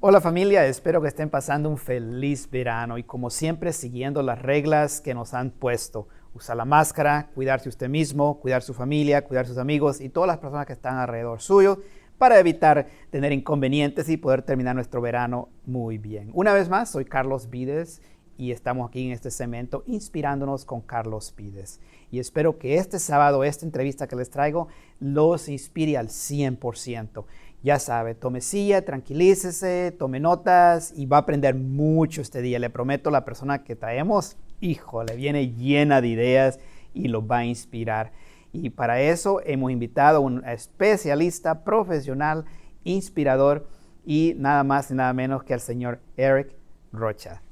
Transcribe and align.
Hola 0.00 0.20
familia, 0.20 0.64
espero 0.64 1.02
que 1.02 1.08
estén 1.08 1.28
pasando 1.28 1.68
un 1.68 1.76
feliz 1.76 2.48
verano 2.48 2.98
y 2.98 3.02
como 3.02 3.30
siempre 3.30 3.72
siguiendo 3.72 4.22
las 4.22 4.40
reglas 4.40 5.00
que 5.00 5.12
nos 5.12 5.34
han 5.34 5.50
puesto. 5.50 6.06
Usar 6.34 6.56
la 6.56 6.64
máscara, 6.64 7.30
cuidarse 7.34 7.68
usted 7.68 7.88
mismo, 7.88 8.38
cuidar 8.38 8.62
su 8.62 8.74
familia, 8.74 9.24
cuidar 9.24 9.48
sus 9.48 9.58
amigos 9.58 10.00
y 10.00 10.08
todas 10.08 10.28
las 10.28 10.38
personas 10.38 10.66
que 10.66 10.74
están 10.74 10.98
alrededor 10.98 11.40
suyo 11.40 11.80
para 12.16 12.38
evitar 12.38 12.86
tener 13.10 13.32
inconvenientes 13.32 14.08
y 14.08 14.16
poder 14.18 14.42
terminar 14.42 14.76
nuestro 14.76 15.00
verano 15.00 15.48
muy 15.66 15.98
bien. 15.98 16.30
Una 16.32 16.52
vez 16.52 16.68
más, 16.68 16.90
soy 16.90 17.04
Carlos 17.04 17.50
Vides 17.50 18.00
y 18.36 18.52
estamos 18.52 18.88
aquí 18.88 19.04
en 19.04 19.12
este 19.12 19.32
segmento 19.32 19.82
inspirándonos 19.88 20.64
con 20.64 20.80
Carlos 20.80 21.34
Vides. 21.36 21.80
Y 22.12 22.20
espero 22.20 22.56
que 22.56 22.76
este 22.76 23.00
sábado, 23.00 23.42
esta 23.42 23.66
entrevista 23.66 24.06
que 24.06 24.14
les 24.14 24.30
traigo, 24.30 24.68
los 25.00 25.48
inspire 25.48 25.96
al 25.96 26.06
100%. 26.06 27.24
Ya 27.62 27.78
sabe, 27.80 28.14
tome 28.14 28.40
silla, 28.40 28.84
tranquilícese, 28.84 29.92
tome 29.98 30.20
notas 30.20 30.92
y 30.96 31.06
va 31.06 31.16
a 31.16 31.20
aprender 31.20 31.56
mucho 31.56 32.22
este 32.22 32.40
día. 32.40 32.58
Le 32.58 32.70
prometo, 32.70 33.10
la 33.10 33.24
persona 33.24 33.64
que 33.64 33.74
traemos, 33.74 34.36
híjole, 34.60 35.16
viene 35.16 35.52
llena 35.52 36.00
de 36.00 36.08
ideas 36.08 36.60
y 36.94 37.08
los 37.08 37.24
va 37.24 37.38
a 37.38 37.44
inspirar. 37.44 38.12
Y 38.52 38.70
para 38.70 39.00
eso 39.00 39.40
hemos 39.44 39.72
invitado 39.72 40.18
a 40.18 40.20
un 40.20 40.44
especialista 40.44 41.64
profesional, 41.64 42.44
inspirador 42.84 43.68
y 44.06 44.34
nada 44.36 44.62
más 44.64 44.90
y 44.90 44.94
nada 44.94 45.12
menos 45.12 45.42
que 45.42 45.52
al 45.52 45.60
señor 45.60 46.00
Eric 46.16 46.54
Rocha. 46.92 47.42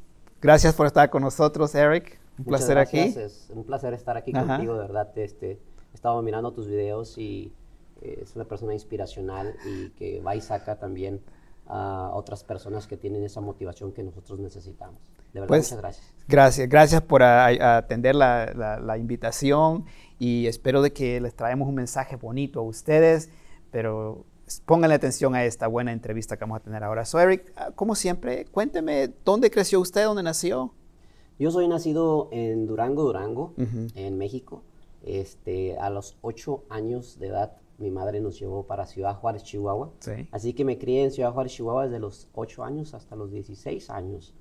Gracias 0.40 0.74
por 0.74 0.86
estar 0.86 1.10
con 1.10 1.23
nosotros, 1.23 1.74
Eric. 1.74 2.20
Un 2.38 2.45
placer 2.45 2.78
aquí. 2.78 2.98
Es 2.98 3.50
un 3.52 3.64
placer 3.64 3.92
estar 3.95 4.16
aquí 4.16 4.32
contigo, 4.32 4.74
de 4.74 4.80
verdad. 4.80 5.10
Este, 5.18 5.52
he 5.52 5.95
estado 5.95 6.23
mirando 6.23 6.52
tus 6.52 6.68
videos 6.68 7.18
y 7.18 7.52
eh, 8.02 8.20
es 8.23 8.34
una 8.36 8.45
persona 8.45 8.73
inspiracional 8.73 9.55
y 9.66 9.91
que 9.91 10.20
va 10.20 10.37
y 10.37 10.41
saca 10.41 10.78
también 10.78 11.20
a 11.66 12.10
otras 12.14 12.45
personas 12.45 12.87
que 12.87 12.96
tienen 12.96 13.24
esa 13.24 13.41
motivación 13.41 13.92
que 13.92 14.02
nosotros 14.02 14.38
necesitamos. 14.38 15.01
De 15.32 15.40
verdad, 15.40 15.48
pues, 15.48 15.65
muchas 15.65 15.79
gracias. 15.79 16.15
Gracias, 16.29 16.68
gracias 16.68 17.02
por 17.02 17.23
atender 17.23 18.15
la, 18.15 18.79
la, 18.80 18.98
invitación 18.98 19.85
y 20.18 20.46
espero 20.46 20.80
de 20.80 20.93
que 20.93 21.20
les 21.20 21.35
traemos 21.35 21.68
un 21.68 21.74
mensaje 21.74 22.16
bonito 22.16 22.60
a 22.60 22.62
ustedes, 22.62 23.30
pero 23.70 24.24
pónganle 24.65 24.95
atención 24.95 25.35
a 25.35 25.45
esta 25.45 25.66
buena 25.66 25.92
entrevista 25.92 26.37
que 26.37 26.45
vamos 26.45 26.59
a 26.59 26.63
tener 26.63 26.85
ahora. 26.85 27.04
So, 27.04 27.18
Eric, 27.20 27.52
ah, 27.57 27.73
como 27.74 27.95
siempre, 27.95 28.46
cuénteme, 28.46 29.13
¿dónde 29.24 29.51
creció 29.51 29.80
usted? 29.80 30.04
¿Dónde 30.04 30.23
nació? 30.23 30.73
Yo 31.38 31.51
soy 31.51 31.68
nacido 31.68 32.29
en 32.32 32.66
Durango, 32.66 33.02
Durango, 33.02 33.52
en 33.95 34.16
México. 34.16 34.63
Este, 35.02 35.79
a 35.79 35.90
los 35.90 36.16
ocho 36.23 36.65
años 36.70 37.18
de 37.18 37.29
edad 37.29 37.52
mi 37.79 37.91
madre 37.91 38.21
nos 38.21 38.38
llevó 38.38 38.66
para 38.66 38.87
Ciudad 38.87 39.16
Juárez, 39.16 39.43
Chihuahua. 39.43 39.93
Así 40.30 40.55
que 40.55 40.65
me 40.65 40.79
crié 40.79 41.05
en 41.05 41.10
Ciudad 41.10 41.32
Juárez, 41.32 41.52
Chihuahua 41.52 41.85
desde 41.85 41.99
los 41.99 42.29
8 42.35 42.65
años 42.65 42.95
hasta 42.95 43.16
los 43.16 43.30
16 43.30 43.91
años. 43.91 44.35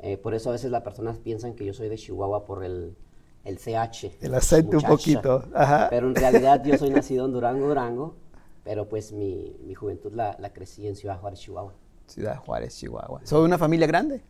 Eh, 0.00 0.16
por 0.16 0.34
eso 0.34 0.50
a 0.50 0.52
veces 0.52 0.70
las 0.70 0.82
personas 0.82 1.18
piensan 1.18 1.54
que 1.54 1.64
yo 1.64 1.72
soy 1.72 1.88
de 1.88 1.96
Chihuahua 1.96 2.44
por 2.44 2.64
el, 2.64 2.96
el 3.44 3.58
CH. 3.58 4.18
El 4.20 4.34
acento 4.34 4.78
un 4.78 4.82
poquito. 4.82 5.44
Pero 5.90 6.08
en 6.08 6.14
realidad 6.14 6.62
yo 6.64 6.76
soy 6.76 6.90
nacido 6.90 7.26
en 7.26 7.32
Durango, 7.32 7.68
Durango. 7.68 8.16
Pero 8.64 8.88
pues 8.88 9.12
mi, 9.12 9.56
mi 9.64 9.74
juventud 9.74 10.12
la, 10.12 10.36
la, 10.40 10.52
crecí 10.52 10.86
en 10.88 10.96
Ciudad 10.96 11.20
Juárez, 11.20 11.40
Chihuahua. 11.40 11.74
Ciudad 12.06 12.36
Juárez, 12.38 12.76
Chihuahua. 12.76 13.20
¿Soy 13.24 13.44
una 13.44 13.58
familia 13.58 13.86
grande? 13.86 14.22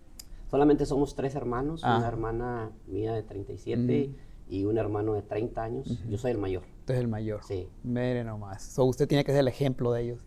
Solamente 0.50 0.86
somos 0.86 1.14
tres 1.14 1.34
hermanos. 1.34 1.80
Ah. 1.84 1.98
Una 1.98 2.08
hermana 2.08 2.72
mía 2.86 3.12
de 3.14 3.22
37 3.22 4.10
y 4.48 4.64
un 4.64 4.76
hermano 4.76 5.14
de 5.14 5.22
30 5.22 5.62
años. 5.62 6.04
Yo 6.08 6.18
soy 6.18 6.32
el 6.32 6.38
mayor. 6.38 6.62
Usted 6.84 6.96
es 6.96 7.00
el 7.00 7.08
mayor. 7.08 7.40
Sí. 7.48 7.66
Mire 7.82 8.24
nomás. 8.24 8.62
So, 8.62 8.84
usted 8.84 9.08
tiene 9.08 9.24
que 9.24 9.32
ser 9.32 9.40
el 9.40 9.48
ejemplo 9.48 9.90
de 9.90 10.02
ellos. 10.02 10.20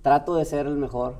Trato 0.00 0.36
de 0.36 0.44
ser 0.44 0.66
el 0.66 0.76
mejor. 0.76 1.16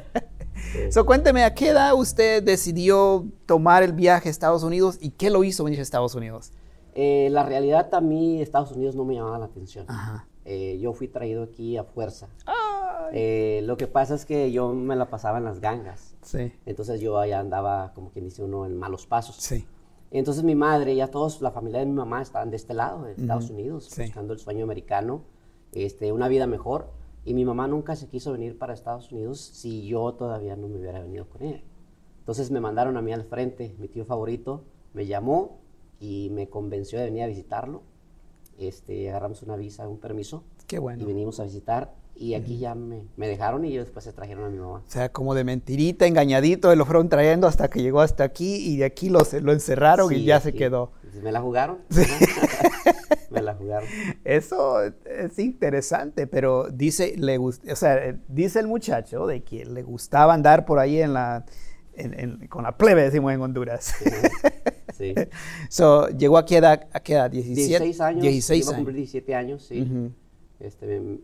so, 0.90 1.06
cuénteme, 1.06 1.44
¿a 1.44 1.54
qué 1.54 1.70
edad 1.70 1.94
usted 1.94 2.42
decidió 2.42 3.24
tomar 3.46 3.82
el 3.82 3.94
viaje 3.94 4.28
a 4.28 4.30
Estados 4.30 4.62
Unidos 4.64 4.98
y 5.00 5.12
qué 5.12 5.30
lo 5.30 5.44
hizo 5.44 5.64
venir 5.64 5.78
a 5.78 5.82
Estados 5.82 6.14
Unidos? 6.14 6.52
Eh, 6.94 7.28
la 7.30 7.42
realidad 7.42 7.88
a 7.94 8.02
mí 8.02 8.42
Estados 8.42 8.72
Unidos 8.72 8.96
no 8.96 9.06
me 9.06 9.14
llamaba 9.14 9.38
la 9.38 9.46
atención. 9.46 9.86
Eh, 10.44 10.78
yo 10.78 10.92
fui 10.92 11.08
traído 11.08 11.44
aquí 11.44 11.78
a 11.78 11.84
fuerza. 11.84 12.28
Eh, 13.14 13.62
lo 13.64 13.78
que 13.78 13.86
pasa 13.86 14.14
es 14.14 14.26
que 14.26 14.52
yo 14.52 14.74
me 14.74 14.94
la 14.94 15.08
pasaba 15.08 15.38
en 15.38 15.44
las 15.44 15.60
gangas. 15.60 16.14
Sí. 16.20 16.52
Entonces 16.66 17.00
yo 17.00 17.18
allá 17.18 17.40
andaba, 17.40 17.92
como 17.94 18.10
quien 18.10 18.26
dice 18.26 18.42
uno, 18.42 18.66
en 18.66 18.76
malos 18.76 19.06
pasos. 19.06 19.36
Sí. 19.36 19.66
Entonces 20.10 20.44
mi 20.44 20.54
madre, 20.54 20.94
ya 20.94 21.08
todos, 21.08 21.40
la 21.42 21.50
familia 21.50 21.80
de 21.80 21.86
mi 21.86 21.92
mamá 21.92 22.22
estaban 22.22 22.50
de 22.50 22.56
este 22.56 22.74
lado, 22.74 23.04
de 23.04 23.12
Estados 23.12 23.50
Unidos, 23.50 23.90
buscando 23.96 24.32
el 24.32 24.38
sueño 24.38 24.64
americano, 24.64 25.22
este, 25.72 26.12
una 26.12 26.28
vida 26.28 26.46
mejor. 26.46 26.90
Y 27.24 27.34
mi 27.34 27.44
mamá 27.44 27.66
nunca 27.66 27.96
se 27.96 28.06
quiso 28.06 28.32
venir 28.32 28.56
para 28.56 28.72
Estados 28.72 29.10
Unidos 29.10 29.40
si 29.40 29.86
yo 29.86 30.14
todavía 30.14 30.54
no 30.56 30.68
me 30.68 30.78
hubiera 30.78 31.00
venido 31.00 31.28
con 31.28 31.42
ella. 31.42 31.62
Entonces 32.20 32.50
me 32.50 32.60
mandaron 32.60 32.96
a 32.96 33.02
mí 33.02 33.12
al 33.12 33.24
frente, 33.24 33.74
mi 33.78 33.88
tío 33.88 34.04
favorito 34.04 34.62
me 34.94 35.06
llamó 35.06 35.58
y 36.00 36.30
me 36.32 36.48
convenció 36.48 36.98
de 36.98 37.06
venir 37.06 37.22
a 37.22 37.26
visitarlo. 37.26 37.82
Este, 38.58 39.10
agarramos 39.10 39.42
una 39.42 39.56
visa, 39.56 39.88
un 39.88 39.98
permiso. 39.98 40.44
Qué 40.66 40.78
bueno. 40.78 41.02
Y 41.02 41.06
venimos 41.06 41.40
a 41.40 41.44
visitar 41.44 41.94
y 42.18 42.34
aquí 42.34 42.58
ya 42.58 42.74
me, 42.74 43.02
me, 43.16 43.28
dejaron 43.28 43.64
y 43.64 43.76
después 43.76 44.04
se 44.04 44.12
trajeron 44.12 44.44
a 44.44 44.48
mi 44.48 44.58
mamá. 44.58 44.82
O 44.86 44.90
sea, 44.90 45.10
como 45.10 45.34
de 45.34 45.44
mentirita, 45.44 46.06
engañadito, 46.06 46.74
lo 46.74 46.84
fueron 46.84 47.08
trayendo 47.08 47.46
hasta 47.46 47.68
que 47.68 47.82
llegó 47.82 48.00
hasta 48.00 48.24
aquí 48.24 48.56
y 48.56 48.78
de 48.78 48.84
aquí 48.86 49.10
lo, 49.10 49.20
lo 49.42 49.52
encerraron 49.52 50.12
y 50.12 50.24
ya 50.24 50.40
se 50.40 50.52
quedó. 50.52 50.92
Me 51.22 51.32
la 51.32 51.40
jugaron. 51.40 51.78
me 53.30 53.42
la 53.42 53.54
jugaron. 53.54 53.88
Eso 54.24 54.82
es 54.82 55.38
interesante, 55.38 56.26
pero 56.26 56.68
dice, 56.70 57.14
le 57.16 57.38
o 57.38 57.52
sea, 57.52 58.18
dice 58.28 58.60
el 58.60 58.66
muchacho 58.66 59.26
de 59.26 59.42
que 59.42 59.64
le 59.64 59.82
gustaba 59.82 60.34
andar 60.34 60.64
por 60.64 60.78
ahí 60.78 61.00
en 61.00 61.12
la, 61.14 61.44
con 62.48 62.64
la 62.64 62.76
plebe, 62.76 63.02
decimos 63.02 63.32
en 63.32 63.40
Honduras. 63.40 63.94
Sí. 64.94 65.14
so, 65.68 66.08
llegó 66.08 66.38
a, 66.38 66.44
edad, 66.48 66.88
a 66.92 67.00
qué 67.00 67.14
edad, 67.14 67.30
17, 67.30 67.84
16 67.84 68.00
años. 68.00 68.22
16 68.22 68.66
años. 68.66 68.72
a 68.72 68.76
cumplir 68.76 68.96
17 68.96 69.34
años, 69.34 69.62
sí. 69.62 70.12
este, 70.60 71.20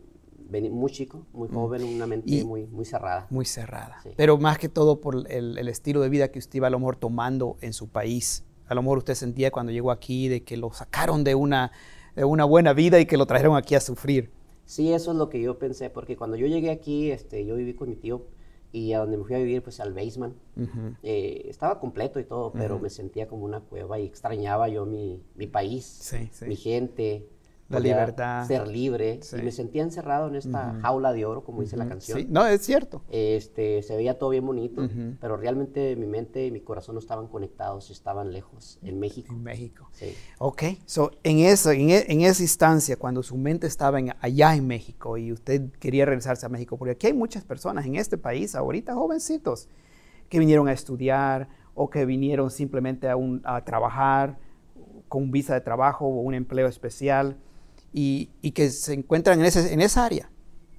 muy 0.61 0.91
chico, 0.91 1.25
muy 1.33 1.49
mm. 1.49 1.53
joven, 1.53 1.83
una 1.83 2.07
mente 2.07 2.43
muy, 2.43 2.65
muy 2.65 2.85
cerrada. 2.85 3.27
Muy 3.29 3.45
cerrada. 3.45 3.97
Pero 4.15 4.37
más 4.37 4.57
que 4.57 4.69
todo 4.69 5.01
por 5.01 5.29
el, 5.29 5.67
estilo 5.67 6.01
de 6.01 6.09
vida 6.09 6.29
que 6.29 6.39
usted 6.39 6.57
iba 6.57 6.67
a 6.67 6.69
lo 6.69 6.79
mejor 6.79 6.95
tomando 6.95 7.57
en 7.61 7.73
su 7.73 7.89
país. 7.89 8.43
A 8.67 8.75
lo 8.75 8.81
mejor 8.81 8.99
usted 8.99 9.15
sentía 9.15 9.51
cuando 9.51 9.71
llegó 9.71 9.91
aquí 9.91 10.27
de 10.27 10.43
que 10.43 10.57
lo 10.57 10.71
sacaron 10.71 11.23
de 11.23 11.35
una, 11.35 11.71
de 12.15 12.23
una 12.23 12.45
buena 12.45 12.73
vida 12.73 12.99
y 12.99 13.05
que 13.05 13.17
lo 13.17 13.25
trajeron 13.25 13.55
aquí 13.55 13.75
a 13.75 13.79
sufrir. 13.79 14.31
Sí, 14.65 14.93
eso 14.93 15.11
es 15.11 15.17
lo 15.17 15.29
que 15.29 15.41
yo 15.41 15.59
pensé, 15.59 15.89
porque 15.89 16.15
cuando 16.15 16.37
yo 16.37 16.47
llegué 16.47 16.71
aquí, 16.71 17.11
este, 17.11 17.45
yo 17.45 17.55
viví 17.55 17.73
con 17.73 17.89
mi 17.89 17.95
tío 17.95 18.25
y 18.71 18.93
a 18.93 18.99
donde 18.99 19.17
me 19.17 19.23
fui 19.23 19.35
a 19.35 19.37
vivir, 19.37 19.61
pues 19.61 19.79
al 19.79 19.93
basement. 19.93 20.35
Eh, 21.03 21.45
estaba 21.47 21.79
completo 21.79 22.19
y 22.19 22.23
todo, 22.23 22.51
pero 22.51 22.79
me 22.79 22.89
sentía 22.89 23.27
como 23.27 23.45
una 23.45 23.59
cueva 23.59 23.99
y 23.99 24.05
extrañaba 24.05 24.67
yo 24.67 24.85
mi, 24.85 25.21
mi 25.35 25.45
país, 25.45 26.11
mi 26.47 26.55
gente, 26.55 27.29
la 27.73 27.79
libertad. 27.79 28.47
Ser 28.47 28.67
libre. 28.67 29.19
Y 29.37 29.41
me 29.41 29.51
sentía 29.51 29.83
encerrado 29.83 30.27
en 30.27 30.35
esta 30.35 30.79
jaula 30.81 31.13
de 31.13 31.25
oro, 31.25 31.43
como 31.43 31.61
dice 31.61 31.77
la 31.77 31.87
canción. 31.87 32.19
Sí. 32.19 32.27
No, 32.29 32.45
es 32.45 32.61
cierto. 32.61 33.01
Este, 33.09 33.81
se 33.83 33.95
veía 33.95 34.17
todo 34.17 34.29
bien 34.29 34.45
bonito, 34.45 34.87
pero 35.19 35.37
realmente 35.37 35.95
mi 35.95 36.05
mente 36.05 36.45
y 36.45 36.51
mi 36.51 36.61
corazón 36.61 36.95
no 36.95 36.99
estaban 36.99 37.27
conectados, 37.27 37.89
estaban 37.89 38.31
lejos, 38.31 38.79
en 38.81 38.99
México. 38.99 39.33
En 39.33 39.43
México. 39.43 39.89
Sí. 39.93 40.13
Ok, 40.39 40.63
so, 40.85 41.11
en, 41.23 41.39
eso, 41.39 41.71
en, 41.71 41.89
e, 41.89 42.05
en, 42.07 42.21
esa 42.21 42.41
instancia, 42.41 42.97
cuando 42.97 43.23
su 43.23 43.37
mente 43.37 43.67
estaba 43.67 43.99
allá 44.19 44.55
en 44.55 44.67
México 44.67 45.17
y 45.17 45.31
usted 45.31 45.69
quería 45.79 46.05
regresarse 46.05 46.45
a 46.45 46.49
México, 46.49 46.77
porque 46.77 46.91
aquí 46.91 47.07
hay 47.07 47.13
muchas 47.13 47.43
personas 47.43 47.85
en 47.85 47.95
este 47.95 48.17
país, 48.17 48.55
ahorita 48.55 48.93
jovencitos, 48.93 49.67
que 50.29 50.39
vinieron 50.39 50.67
a 50.67 50.73
estudiar 50.73 51.47
o 51.75 51.89
que 51.89 52.05
vinieron 52.05 52.51
simplemente 52.51 53.09
a, 53.09 53.15
un, 53.15 53.41
a 53.43 53.63
trabajar 53.63 54.37
con 55.07 55.31
visa 55.31 55.53
de 55.53 55.61
trabajo 55.61 56.05
o 56.05 56.21
un 56.21 56.33
empleo 56.33 56.67
especial 56.67 57.37
y, 57.93 58.51
que 58.51 58.69
se 58.69 58.93
encuentran 58.93 59.39
en, 59.39 59.45
ese, 59.45 59.73
en 59.73 59.81
esa 59.81 60.05
área, 60.05 60.29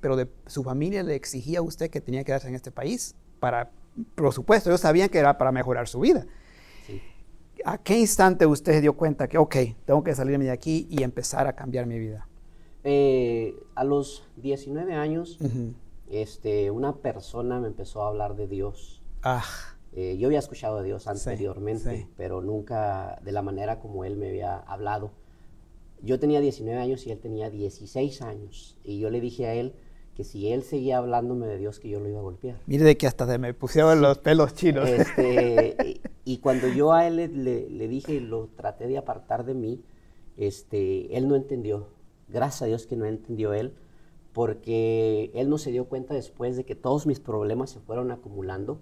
pero 0.00 0.16
de 0.16 0.28
su 0.46 0.62
familia 0.64 1.02
le 1.02 1.14
exigía 1.14 1.60
a 1.60 1.62
usted 1.62 1.90
que 1.90 2.00
tenía 2.00 2.20
que 2.20 2.26
quedarse 2.26 2.48
en 2.48 2.54
este 2.54 2.70
país 2.70 3.14
para, 3.40 3.70
por 4.14 4.32
supuesto, 4.32 4.70
ellos 4.70 4.80
sabían 4.80 5.08
que 5.08 5.18
era 5.18 5.38
para 5.38 5.52
mejorar 5.52 5.88
su 5.88 6.00
vida. 6.00 6.26
¿A 7.64 7.78
qué 7.78 7.98
instante 7.98 8.44
usted 8.44 8.72
se 8.72 8.80
dio 8.82 8.94
cuenta 8.94 9.28
que, 9.28 9.38
ok, 9.38 9.56
tengo 9.86 10.04
que 10.04 10.14
salirme 10.14 10.44
de 10.44 10.50
aquí 10.50 10.86
y 10.90 11.02
empezar 11.02 11.46
a 11.46 11.54
cambiar 11.54 11.86
mi 11.86 11.98
vida? 11.98 12.28
Eh, 12.82 13.54
a 13.74 13.84
los 13.84 14.28
19 14.36 14.92
años, 14.94 15.38
este, 16.10 16.70
una 16.70 16.96
persona 16.96 17.60
me 17.60 17.68
empezó 17.68 18.02
a 18.02 18.08
hablar 18.08 18.36
de 18.36 18.48
Dios. 18.48 19.02
Ah. 19.22 19.44
Eh, 19.92 20.18
yo 20.18 20.28
había 20.28 20.40
escuchado 20.40 20.78
de 20.78 20.84
Dios 20.84 21.06
anteriormente, 21.06 22.08
pero 22.16 22.42
nunca 22.42 23.18
de 23.24 23.32
la 23.32 23.40
manera 23.40 23.78
como 23.78 24.04
él 24.04 24.16
me 24.16 24.28
había 24.28 24.58
hablado. 24.58 25.12
Yo 26.04 26.18
tenía 26.20 26.40
19 26.40 26.78
años 26.78 27.06
y 27.06 27.10
él 27.10 27.18
tenía 27.18 27.50
16 27.50 28.22
años. 28.22 28.76
Y 28.84 28.98
yo 28.98 29.10
le 29.10 29.20
dije 29.20 29.46
a 29.46 29.54
él 29.54 29.74
que 30.14 30.22
si 30.22 30.52
él 30.52 30.62
seguía 30.62 30.98
hablándome 30.98 31.46
de 31.46 31.58
Dios, 31.58 31.80
que 31.80 31.88
yo 31.88 31.98
lo 31.98 32.08
iba 32.08 32.18
a 32.18 32.22
golpear. 32.22 32.60
Mire 32.66 32.84
de 32.84 32.96
que 32.96 33.06
hasta 33.06 33.26
se 33.26 33.38
me 33.38 33.52
pusieron 33.54 34.00
los 34.00 34.18
pelos 34.18 34.54
chinos. 34.54 34.88
Este, 34.88 36.00
y, 36.24 36.38
cuando 36.38 36.68
yo 36.68 36.92
a 36.92 37.06
él 37.06 37.16
le, 37.16 37.88
dije 37.88 38.14
y 38.14 38.20
lo 38.20 38.48
traté 38.48 38.86
de 38.86 38.98
apartar 38.98 39.44
de 39.44 39.54
mí, 39.54 39.82
este, 40.36 41.16
él 41.16 41.26
no 41.26 41.36
entendió. 41.36 41.88
Gracias 42.28 42.62
a 42.62 42.66
Dios 42.66 42.86
que 42.86 42.96
no 42.96 43.06
entendió 43.06 43.54
él, 43.54 43.74
porque 44.32 45.30
él 45.34 45.48
no 45.48 45.58
se 45.58 45.72
dio 45.72 45.86
cuenta 45.86 46.14
después 46.14 46.56
de 46.56 46.64
que 46.64 46.74
todos 46.74 47.06
mis 47.06 47.18
problemas 47.18 47.70
se 47.70 47.80
fueron 47.80 48.10
acumulando. 48.10 48.80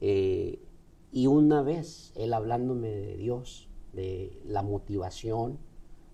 Eh, 0.00 0.60
y 1.12 1.28
una 1.28 1.62
vez 1.62 2.12
él 2.16 2.34
hablándome 2.34 2.88
de 2.88 3.16
Dios, 3.16 3.68
de 3.94 4.38
la 4.44 4.62
motivación, 4.62 5.58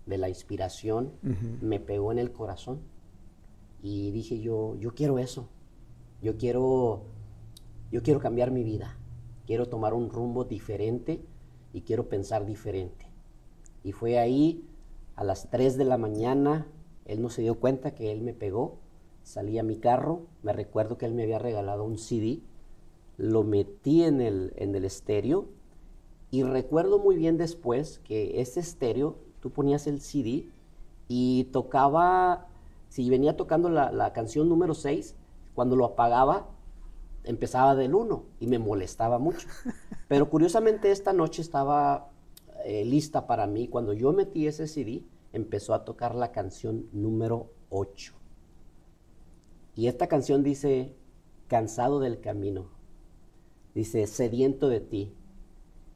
de 0.05 0.17
la 0.17 0.29
inspiración, 0.29 1.13
me 1.61 1.79
pegó 1.79 2.11
en 2.11 2.19
el 2.19 2.31
corazón. 2.31 2.81
Y 3.81 4.11
dije 4.11 4.39
yo, 4.39 4.75
yo 4.75 4.93
quiero 4.93 5.19
eso. 5.19 5.49
Yo 6.21 6.37
quiero, 6.37 7.03
yo 7.91 8.01
quiero 8.03 8.19
cambiar 8.19 8.51
mi 8.51 8.63
vida. 8.63 8.97
Quiero 9.45 9.67
tomar 9.67 9.93
un 9.93 10.09
rumbo 10.09 10.43
diferente 10.43 11.23
y 11.73 11.81
quiero 11.81 12.09
pensar 12.09 12.45
diferente. 12.45 13.07
Y 13.83 13.91
fue 13.91 14.17
ahí 14.17 14.67
a 15.15 15.23
las 15.23 15.49
3 15.49 15.77
de 15.77 15.85
la 15.85 15.97
mañana, 15.97 16.67
él 17.05 17.21
no 17.21 17.29
se 17.29 17.41
dio 17.41 17.59
cuenta 17.59 17.93
que 17.93 18.11
él 18.11 18.21
me 18.21 18.33
pegó, 18.33 18.79
salí 19.23 19.59
a 19.59 19.63
mi 19.63 19.77
carro, 19.77 20.25
me 20.41 20.53
recuerdo 20.53 20.97
que 20.97 21.05
él 21.05 21.13
me 21.13 21.23
había 21.23 21.39
regalado 21.39 21.83
un 21.83 21.97
CD, 21.97 22.41
lo 23.17 23.43
metí 23.43 24.03
en 24.03 24.21
el, 24.21 24.53
en 24.57 24.75
el 24.75 24.85
estéreo 24.85 25.47
y 26.31 26.43
recuerdo 26.43 26.99
muy 26.99 27.15
bien 27.15 27.37
después 27.37 27.99
que 27.99 28.41
ese 28.41 28.59
estéreo, 28.59 29.17
tú 29.45 29.51
ponías 29.51 29.85
el 29.85 30.01
CD 30.01 30.49
y 31.07 31.43
tocaba, 31.51 32.47
si 32.89 33.07
venía 33.11 33.37
tocando 33.37 33.69
la, 33.69 33.91
la 33.91 34.11
canción 34.11 34.49
número 34.49 34.73
6, 34.73 35.13
cuando 35.53 35.75
lo 35.75 35.85
apagaba, 35.85 36.49
empezaba 37.23 37.75
del 37.75 37.93
1 37.93 38.25
y 38.39 38.47
me 38.47 38.57
molestaba 38.57 39.19
mucho. 39.19 39.47
Pero 40.07 40.31
curiosamente 40.31 40.89
esta 40.89 41.13
noche 41.13 41.43
estaba 41.43 42.09
eh, 42.63 42.85
lista 42.85 43.27
para 43.27 43.45
mí. 43.45 43.67
Cuando 43.67 43.93
yo 43.93 44.13
metí 44.13 44.47
ese 44.47 44.65
CD, 44.65 45.03
empezó 45.31 45.75
a 45.75 45.85
tocar 45.85 46.15
la 46.15 46.31
canción 46.31 46.87
número 46.91 47.51
8. 47.69 48.15
Y 49.75 49.85
esta 49.85 50.07
canción 50.07 50.41
dice, 50.41 50.95
cansado 51.47 51.99
del 51.99 52.19
camino. 52.19 52.71
Dice, 53.75 54.07
sediento 54.07 54.69
de 54.69 54.79
ti. 54.79 55.13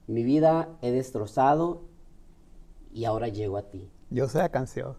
Mi 0.05 0.21
vida 0.21 0.77
he 0.83 0.91
destrozado 0.91 1.88
y 2.91 3.05
ahora 3.05 3.27
llego 3.27 3.57
a 3.57 3.63
ti. 3.63 3.89
Yo 4.09 4.27
sé 4.27 4.39
la 4.39 4.49
canción. 4.49 4.95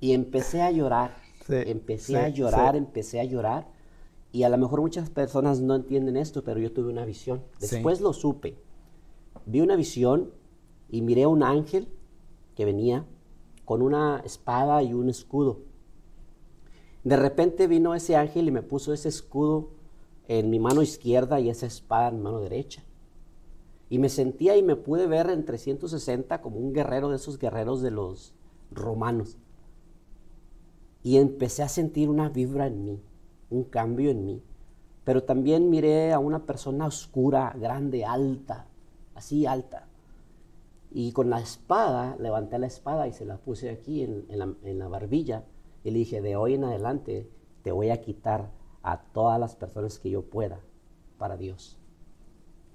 Y 0.00 0.12
empecé 0.12 0.62
a 0.62 0.70
llorar. 0.70 1.16
empecé 1.48 2.16
a 2.18 2.28
llorar, 2.28 2.76
empecé 2.76 3.20
a 3.20 3.24
llorar. 3.24 3.68
Y 4.30 4.42
a 4.42 4.48
lo 4.48 4.58
mejor 4.58 4.80
muchas 4.80 5.08
personas 5.10 5.60
no 5.60 5.74
entienden 5.74 6.16
esto, 6.16 6.44
pero 6.44 6.60
yo 6.60 6.72
tuve 6.72 6.90
una 6.90 7.04
visión. 7.04 7.42
Después 7.60 8.00
lo 8.00 8.12
supe. 8.12 8.58
Vi 9.46 9.60
una 9.60 9.76
visión 9.76 10.32
y 10.90 11.02
miré 11.02 11.24
a 11.24 11.28
un 11.28 11.42
ángel 11.42 11.88
que 12.54 12.64
venía 12.64 13.06
con 13.64 13.82
una 13.82 14.22
espada 14.24 14.82
y 14.82 14.92
un 14.92 15.08
escudo. 15.08 15.60
De 17.04 17.16
repente 17.16 17.66
vino 17.66 17.94
ese 17.94 18.16
ángel 18.16 18.48
y 18.48 18.50
me 18.50 18.62
puso 18.62 18.92
ese 18.92 19.08
escudo 19.08 19.70
en 20.26 20.50
mi 20.50 20.58
mano 20.58 20.82
izquierda 20.82 21.40
y 21.40 21.48
esa 21.48 21.66
espada 21.66 22.08
en 22.08 22.16
mi 22.16 22.22
mano 22.22 22.40
derecha. 22.40 22.82
Y 23.90 23.98
me 23.98 24.08
sentía 24.08 24.56
y 24.56 24.62
me 24.62 24.76
pude 24.76 25.06
ver 25.06 25.30
en 25.30 25.44
360 25.44 26.40
como 26.40 26.58
un 26.58 26.72
guerrero 26.72 27.08
de 27.08 27.16
esos 27.16 27.38
guerreros 27.38 27.80
de 27.80 27.90
los 27.90 28.34
romanos. 28.70 29.38
Y 31.02 31.16
empecé 31.16 31.62
a 31.62 31.68
sentir 31.68 32.10
una 32.10 32.28
vibra 32.28 32.66
en 32.66 32.84
mí, 32.84 33.02
un 33.50 33.64
cambio 33.64 34.10
en 34.10 34.26
mí. 34.26 34.42
Pero 35.04 35.22
también 35.22 35.70
miré 35.70 36.12
a 36.12 36.18
una 36.18 36.44
persona 36.44 36.86
oscura, 36.86 37.54
grande, 37.58 38.04
alta, 38.04 38.66
así 39.14 39.46
alta. 39.46 39.86
Y 40.90 41.12
con 41.12 41.30
la 41.30 41.40
espada, 41.40 42.16
levanté 42.18 42.58
la 42.58 42.66
espada 42.66 43.08
y 43.08 43.12
se 43.12 43.24
la 43.24 43.38
puse 43.38 43.70
aquí 43.70 44.02
en, 44.02 44.26
la, 44.78 44.88
barbilla. 44.88 45.44
Y 45.82 45.90
le 45.90 45.98
dije, 46.00 46.20
de 46.20 46.36
hoy 46.36 46.54
en 46.54 46.64
adelante 46.64 47.30
te 47.62 47.72
voy 47.72 47.90
a 47.90 48.00
quitar 48.00 48.50
a 48.82 49.00
todas 49.00 49.40
las 49.40 49.56
personas 49.56 49.98
que 49.98 50.10
yo 50.10 50.22
pueda 50.22 50.60
para 51.18 51.36
Dios. 51.36 51.78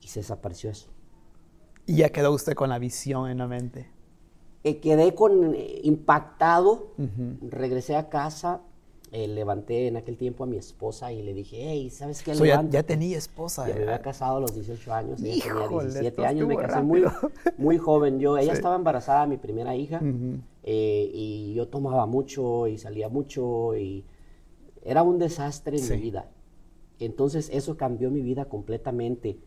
Y 0.02 0.08
se 0.08 0.22
desapareció 0.22 0.70
eso. 0.70 0.90
¿Y 1.86 1.98
ya 1.98 2.10
quedó 2.10 2.32
usted 2.32 2.54
con 2.54 2.70
la 2.70 2.80
visión 2.80 3.30
en 3.30 3.38
la 3.40 3.48
mente? 3.48 3.88
Eh, 4.64 4.80
quedé 4.80 5.14
con, 5.14 5.54
eh, 5.56 5.82
impactado, 5.84 6.94
regresé 7.42 7.96
a 7.96 8.10
casa 8.10 8.62
eh, 9.16 9.28
levanté 9.28 9.86
en 9.86 9.96
aquel 9.96 10.18
tiempo 10.18 10.44
a 10.44 10.48
mi 10.48 10.58
esposa 10.58 11.14
y 11.14 11.22
le 11.22 11.36
dije, 11.36 11.58
hey, 11.60 11.92
¿sabes 11.92 12.24
qué? 12.24 12.34
ya, 12.34 12.82
tenía 12.82 13.16
esposa. 13.16 13.68
Ya 13.68 13.76
me 13.76 13.84
había 13.84 14.02
casado 14.02 14.38
a 14.38 14.40
los 14.40 14.56
18 14.56 14.92
años, 14.92 15.22
ella 15.22 15.44
tenía 15.44 15.68
17 15.68 16.26
años, 16.26 16.48
me 16.48 16.58
casé 16.58 16.82
muy, 16.82 17.04
muy 17.60 17.78
joven 17.78 18.18
yo. 18.20 18.40
Ella 18.40 18.54
estaba 18.54 18.76
embarazada, 18.76 19.28
mi 19.28 19.38
primera 19.38 19.76
hija, 19.76 20.02
y 20.64 21.54
yo 21.54 21.68
tomaba 21.68 22.08
mucho 22.08 22.68
y 22.68 22.80
salía 22.80 23.08
mucho 23.08 23.76
y 23.76 24.04
era 24.84 25.04
un 25.04 25.20
desastre 25.20 25.78
en 25.78 25.90
mi 25.92 25.98
vida. 25.98 26.32
Entonces 26.98 27.52
eso 27.54 27.78
cambió 27.78 28.10
mi 28.10 28.22
vida 28.22 28.46
completamente. 28.46 29.38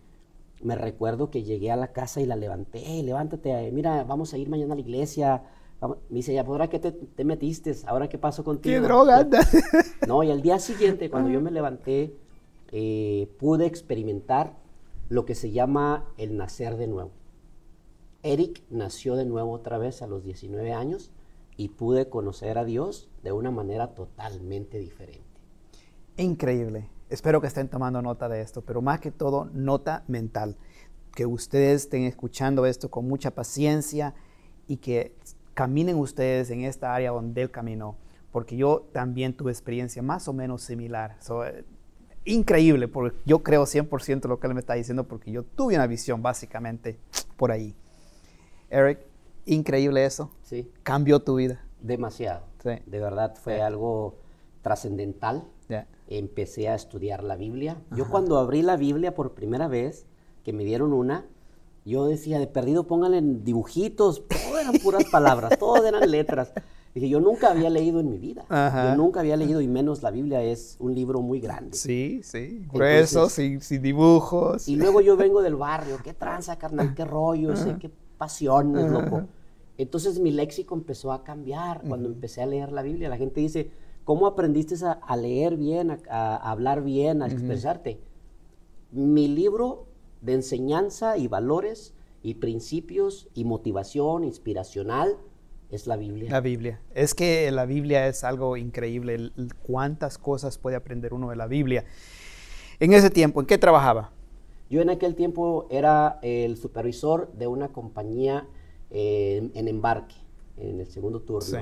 Me 0.63 0.75
recuerdo 0.75 1.31
que 1.31 1.43
llegué 1.43 1.71
a 1.71 1.77
la 1.77 1.93
casa 1.93 2.21
y 2.21 2.27
la 2.27 2.37
levanté, 2.37 2.83
hey, 2.85 3.03
levántate, 3.03 3.71
mira, 3.73 4.05
vamos 4.05 4.33
a 4.33 4.39
ir 4.39 4.49
mañana 4.49 4.73
a 4.73 4.77
la 4.77 4.81
iglesia, 4.81 5.43
me 5.81 5.97
dice, 6.17 6.33
ya, 6.33 6.41
¿ahora 6.41 6.69
qué 6.69 6.79
te, 6.79 7.25
metiste? 7.25 7.75
¿Ahora 7.87 8.09
qué 8.09 8.19
pasó 8.19 8.43
contigo? 8.43 8.75
¿Qué 8.75 8.81
droga 8.81 9.29
No, 10.07 10.23
y 10.25 10.31
al 10.31 10.41
día 10.41 10.59
siguiente, 10.59 11.11
cuando 11.11 11.31
yo 11.31 11.41
me 11.41 11.51
levanté, 11.51 12.17
eh, 12.73 13.31
pude 13.39 13.67
experimentar 13.67 14.57
lo 15.09 15.25
que 15.25 15.35
se 15.35 15.51
llama 15.51 16.07
el 16.17 16.37
nacer 16.37 16.77
de 16.77 16.87
nuevo. 16.87 17.11
Eric 18.23 18.63
nació 18.71 19.15
de 19.17 19.27
nuevo 19.27 19.53
otra 19.53 19.79
vez 19.79 20.03
a 20.03 20.07
los 20.07 20.25
19 20.25 20.73
años 20.73 21.11
y 21.57 21.69
pude 21.69 22.09
conocer 22.09 22.59
a 22.59 22.65
Dios 22.65 23.09
de 23.23 23.33
una 23.33 23.51
manera 23.51 23.95
totalmente 23.95 24.79
diferente. 24.79 25.23
Increíble. 26.17 26.89
Espero 27.09 27.41
que 27.41 27.47
estén 27.47 27.69
tomando 27.69 28.03
nota 28.03 28.29
de 28.29 28.41
esto, 28.41 28.63
pero 28.63 28.83
más 28.83 29.01
que 29.01 29.13
todo, 29.13 29.49
nota 29.53 30.05
mental. 30.09 30.57
Que 31.15 31.25
ustedes 31.25 31.83
estén 31.83 32.03
escuchando 32.03 32.67
esto 32.67 32.91
con 32.91 33.07
mucha 33.07 33.31
paciencia 33.31 34.15
y 34.67 34.79
que 34.79 35.15
caminen 35.55 35.97
ustedes 35.97 36.51
en 36.51 36.65
esta 36.65 36.95
área 36.95 37.13
donde 37.13 37.43
Él 37.43 37.51
caminó, 37.51 37.97
porque 38.33 38.57
yo 38.57 38.89
también 38.93 39.35
tuve 39.35 39.53
experiencia 39.53 40.03
más 40.03 40.27
o 40.29 40.33
menos 40.33 40.63
similar. 40.63 41.17
Eh, 41.47 41.65
increíble, 42.25 42.89
porque 42.89 43.17
yo 43.25 43.43
creo 43.43 43.65
100% 43.65 44.29
lo 44.29 44.41
que 44.41 44.49
Él 44.49 44.55
me 44.55 44.61
está 44.61 44.75
diciendo, 44.75 45.05
porque 45.05 45.31
yo 45.31 45.45
tuve 45.45 45.77
una 45.77 45.87
visión 45.87 46.23
básicamente 46.23 46.99
por 47.37 47.53
ahí. 47.53 47.77
Eric, 48.69 48.99
increíble 49.45 50.05
eso. 50.05 50.33
Sí. 50.43 50.71
Cambió 50.83 51.21
tu 51.21 51.37
vida. 51.37 51.65
Demasiado. 51.81 52.47
Sí. 52.63 52.71
De 52.85 53.01
verdad 53.01 53.37
fue 53.37 53.63
algo 53.63 54.19
trascendental. 54.61 55.45
Empecé 56.09 56.69
a 56.69 56.75
estudiar 56.75 57.25
la 57.25 57.37
Biblia. 57.37 57.83
Yo 57.97 58.09
cuando 58.09 58.39
abrí 58.39 58.63
la 58.63 58.77
Biblia 58.77 59.15
por 59.15 59.33
primera 59.33 59.67
vez, 59.67 60.07
que 60.45 60.53
me 60.53 60.65
dieron 60.65 60.93
una, 60.93 61.27
yo 61.85 62.07
decía, 62.07 62.39
de 62.39 62.47
perdido 62.47 62.87
pónganle 62.87 63.21
dibujitos, 63.23 64.23
todo 64.29 64.59
eran 64.59 64.75
puras 64.83 65.05
palabras, 65.11 65.59
todo 65.59 65.85
eran 65.87 66.11
letras. 66.11 66.53
Dije, 66.95 67.09
yo 67.09 67.21
nunca 67.21 67.51
había 67.51 67.69
leído 67.69 68.01
en 68.01 68.09
mi 68.09 68.19
vida. 68.19 68.47
Yo 68.49 68.97
nunca 68.97 69.21
había 69.21 69.37
leído, 69.37 69.61
y 69.61 69.69
menos 69.69 70.03
la 70.03 70.11
Biblia 70.11 70.43
es 70.43 70.77
un 70.79 70.95
libro 70.95 71.21
muy 71.21 71.41
grande. 71.41 71.77
Sí, 71.77 72.21
sí, 72.23 72.65
grueso, 72.73 73.29
sin, 73.29 73.61
dibujos. 73.83 74.67
Y 74.67 74.77
luego 74.77 75.01
yo 75.01 75.17
vengo 75.17 75.43
del 75.43 75.57
barrio, 75.57 75.99
qué 76.03 76.15
tranza, 76.15 76.57
carnal, 76.57 76.95
qué 76.95 77.05
rollo, 77.05 77.53
qué 77.79 77.91
pasiones, 78.17 78.91
loco. 78.91 79.25
Entonces 79.79 80.19
mi 80.19 80.31
léxico 80.31 80.75
empezó 80.75 81.13
a 81.13 81.23
cambiar 81.23 81.83
cuando 81.87 82.09
empecé 82.09 82.43
a 82.43 82.47
leer 82.47 82.73
la 82.73 82.83
Biblia. 82.83 83.09
La 83.09 83.19
gente 83.19 83.41
dice, 83.41 83.71
¿cómo 84.07 84.29
aprendiste 84.29 84.77
a, 84.85 85.17
leer 85.17 85.57
bien, 85.57 85.99
a, 86.09 86.37
hablar 86.37 86.83
bien, 86.83 87.23
a 87.23 87.27
expresarte? 87.27 88.01
Mi 88.93 89.27
libro 89.29 89.89
de 90.23 90.35
enseñanza 90.35 91.19
y 91.19 91.27
valores 91.27 91.93
y 92.23 92.35
principios 92.35 93.29
y 93.35 93.45
motivación 93.45 94.25
inspiracional 94.25 95.19
es 95.71 95.89
la 95.89 95.97
Biblia. 95.97 96.31
La 96.31 96.41
Biblia. 96.41 96.81
Es 96.95 97.15
que 97.15 97.51
la 97.51 97.67
Biblia 97.67 98.07
es 98.07 98.23
algo 98.23 98.57
increíble. 98.57 99.33
Cuántas 99.65 100.19
cosas 100.19 100.57
puede 100.57 100.77
aprender 100.77 101.13
uno 101.13 101.29
de 101.31 101.37
la 101.37 101.49
Biblia. 101.49 101.85
En 102.79 102.93
ese 102.93 103.11
tiempo, 103.11 103.41
¿en 103.41 103.47
qué 103.47 103.59
trabajaba? 103.59 104.13
Yo 104.71 104.81
en 104.81 104.91
aquel 104.91 105.17
tiempo 105.17 105.67
era 105.69 106.21
el 106.23 106.57
supervisor 106.57 107.33
de 107.33 107.49
una 107.49 107.69
compañía 107.73 108.47
eh, 108.91 109.51
en 109.55 109.67
embarque, 109.67 110.15
en 110.57 110.79
el 110.79 110.87
segundo 110.87 111.23
turno. 111.23 111.59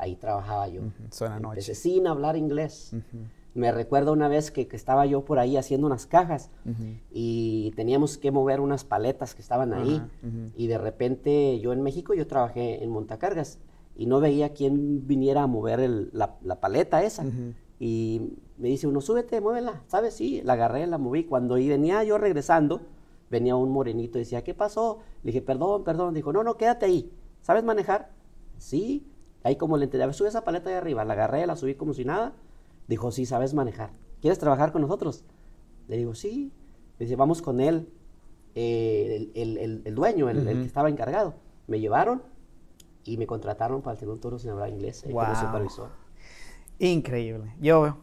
Ahí 0.00 0.16
trabajaba 0.16 0.66
yo. 0.68 0.82
Suena 1.10 1.38
noche. 1.38 1.74
sin 1.74 2.06
hablar 2.06 2.36
inglés. 2.36 2.96
Me 3.52 3.70
recuerdo 3.70 4.12
una 4.12 4.28
vez 4.28 4.50
que, 4.50 4.66
estaba 4.72 5.04
yo 5.04 5.24
por 5.24 5.38
ahí 5.38 5.56
haciendo 5.56 5.86
unas 5.86 6.06
cajas 6.06 6.50
y 7.10 7.72
teníamos 7.76 8.16
que 8.16 8.30
mover 8.30 8.60
unas 8.60 8.84
paletas 8.84 9.34
que 9.34 9.42
estaban 9.42 9.74
ahí. 9.74 10.02
Y 10.56 10.68
de 10.68 10.78
repente 10.78 11.60
yo 11.60 11.72
en 11.72 11.82
México, 11.82 12.14
yo 12.14 12.26
trabajé 12.26 12.82
en 12.82 12.90
montacargas 12.90 13.58
y 13.94 14.06
no 14.06 14.20
veía 14.20 14.54
quién 14.54 15.06
viniera 15.06 15.42
a 15.42 15.46
mover 15.46 16.08
la, 16.12 16.60
paleta 16.60 17.02
esa. 17.02 17.24
Y 17.78 18.38
me 18.56 18.68
dice 18.68 18.86
uno, 18.86 19.00
súbete, 19.02 19.40
muévela. 19.40 19.82
¿Sabes? 19.86 20.14
Sí, 20.14 20.40
la 20.44 20.54
agarré, 20.54 20.86
la 20.86 20.98
moví. 20.98 21.24
Cuando 21.24 21.56
venía 21.56 22.02
yo 22.04 22.16
regresando, 22.16 22.82
venía 23.30 23.56
un 23.56 23.70
morenito 23.70 24.18
y 24.18 24.22
decía, 24.22 24.44
¿qué 24.44 24.54
pasó? 24.54 25.00
Le 25.22 25.32
dije, 25.32 25.42
perdón, 25.42 25.84
perdón. 25.84 26.14
Dijo, 26.14 26.32
no, 26.32 26.42
no, 26.42 26.56
quédate 26.56 26.86
ahí. 26.86 27.12
¿Sabes 27.42 27.64
manejar? 27.64 28.10
Sí. 28.58 29.09
Ahí 29.42 29.56
como 29.56 29.76
le 29.76 29.84
entendía, 29.84 30.12
sube 30.12 30.28
esa 30.28 30.44
paleta 30.44 30.70
de 30.70 30.76
arriba. 30.76 31.04
La 31.04 31.14
agarré, 31.14 31.46
la 31.46 31.56
subí 31.56 31.74
como 31.74 31.94
si 31.94 32.04
nada 32.04 32.34
Dijo, 32.90 33.12
sí, 33.12 33.24
sabes 33.24 33.54
manejar. 33.54 33.92
¿Quieres 34.20 34.40
trabajar 34.40 34.72
con 34.72 34.82
nosotros? 34.82 35.22
Le 35.86 35.96
digo, 35.96 36.12
sí. 36.12 36.52
Me 36.98 37.06
dice, 37.06 37.14
vamos 37.14 37.40
con 37.40 37.60
él, 37.60 37.88
eh, 38.56 39.30
el, 39.36 39.94
dueño, 39.94 40.28
el, 40.28 40.44
que 40.44 40.64
estaba 40.64 40.88
encargado. 40.88 41.34
Me 41.68 41.78
llevaron 41.78 42.20
y 43.04 43.16
me 43.16 43.28
contrataron 43.28 43.80
para 43.80 43.92
el 43.92 44.00
segundo 44.00 44.20
turno 44.20 44.40
sin 44.40 44.50
hablar 44.50 44.70
inglés 44.70 45.04
wow. 45.04 45.24
como 45.24 45.36
supervisor. 45.36 45.88
Increíble. 46.80 47.54
Yo, 47.60 47.98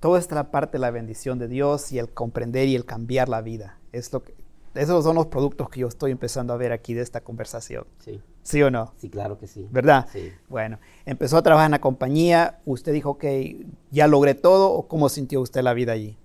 toda 0.00 0.18
esta 0.18 0.50
parte 0.50 0.72
de 0.72 0.80
la 0.80 0.90
bendición 0.90 1.38
de 1.38 1.48
Dios 1.48 1.90
y 1.92 1.98
el 1.98 2.10
comprender 2.10 2.68
y 2.68 2.76
el 2.76 2.84
cambiar 2.84 3.30
la 3.30 3.40
vida. 3.40 3.78
Es 3.90 4.12
lo 4.12 4.22
que, 4.22 4.34
esos 4.74 5.02
son 5.02 5.16
los 5.16 5.28
productos 5.28 5.70
que 5.70 5.80
yo 5.80 5.88
estoy 5.88 6.10
empezando 6.10 6.52
a 6.52 6.58
ver 6.58 6.72
aquí 6.72 6.92
de 6.92 7.00
esta 7.00 7.22
conversación. 7.22 7.86
Sí. 8.00 8.20
¿Sí 8.46 8.62
o 8.62 8.70
no? 8.70 8.92
Sí, 8.96 9.10
claro 9.10 9.38
que 9.38 9.48
sí. 9.48 9.66
¿Verdad? 9.72 10.06
Sí. 10.12 10.30
Bueno, 10.48 10.78
empezó 11.04 11.36
a 11.36 11.42
trabajar 11.42 11.66
en 11.66 11.72
la 11.72 11.80
compañía. 11.80 12.60
Usted 12.64 12.92
dijo 12.92 13.18
que 13.18 13.66
ya 13.90 14.06
logré 14.06 14.36
todo. 14.36 14.70
¿O 14.70 14.86
cómo 14.86 15.08
sintió 15.08 15.40
usted 15.40 15.62
la 15.62 15.74
vida 15.74 15.90
allí? 15.90 16.16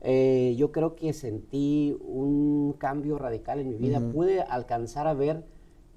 Eh, 0.00 0.54
yo 0.56 0.72
creo 0.72 0.96
que 0.96 1.12
sentí 1.12 1.94
un 2.00 2.72
cambio 2.78 3.18
radical 3.18 3.60
en 3.60 3.68
mi 3.68 3.76
vida. 3.76 4.00
Pude 4.00 4.40
alcanzar 4.40 5.06
a 5.06 5.12
ver 5.12 5.44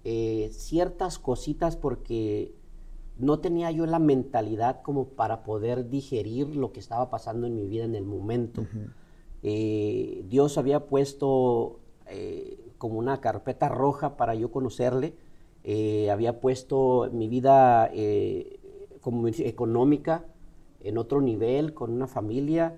eh, 0.04 0.50
ciertas 0.52 1.18
cositas 1.20 1.78
porque 1.78 2.54
no 3.18 3.40
tenía 3.40 3.72
yo 3.72 3.86
la 3.86 4.00
mentalidad 4.00 4.82
como 4.82 5.06
para 5.06 5.42
poder 5.44 5.90
digerir 5.90 6.54
lo 6.54 6.74
que 6.74 6.82
estaba 6.82 7.10
pasando 7.10 7.48
en 7.48 7.56
mi 7.56 7.66
vida 7.66 7.86
en 7.86 7.96
el 7.96 8.04
momento. 8.04 8.66
Eh, 9.42 10.26
Dios 10.28 10.58
había 10.58 10.88
puesto 10.88 11.80
como 12.78 13.00
una 13.00 13.22
carpeta 13.22 13.70
roja 13.70 14.18
para 14.18 14.36
yo 14.36 14.52
conocerle. 14.52 15.14
Había 15.64 16.40
puesto 16.40 17.10
mi 17.14 17.28
vida 17.28 17.92
como 19.02 19.28
económica 19.28 20.26
en 20.84 20.98
otro 20.98 21.22
nivel, 21.22 21.74
con 21.74 21.92
una 21.92 22.08
familia 22.08 22.78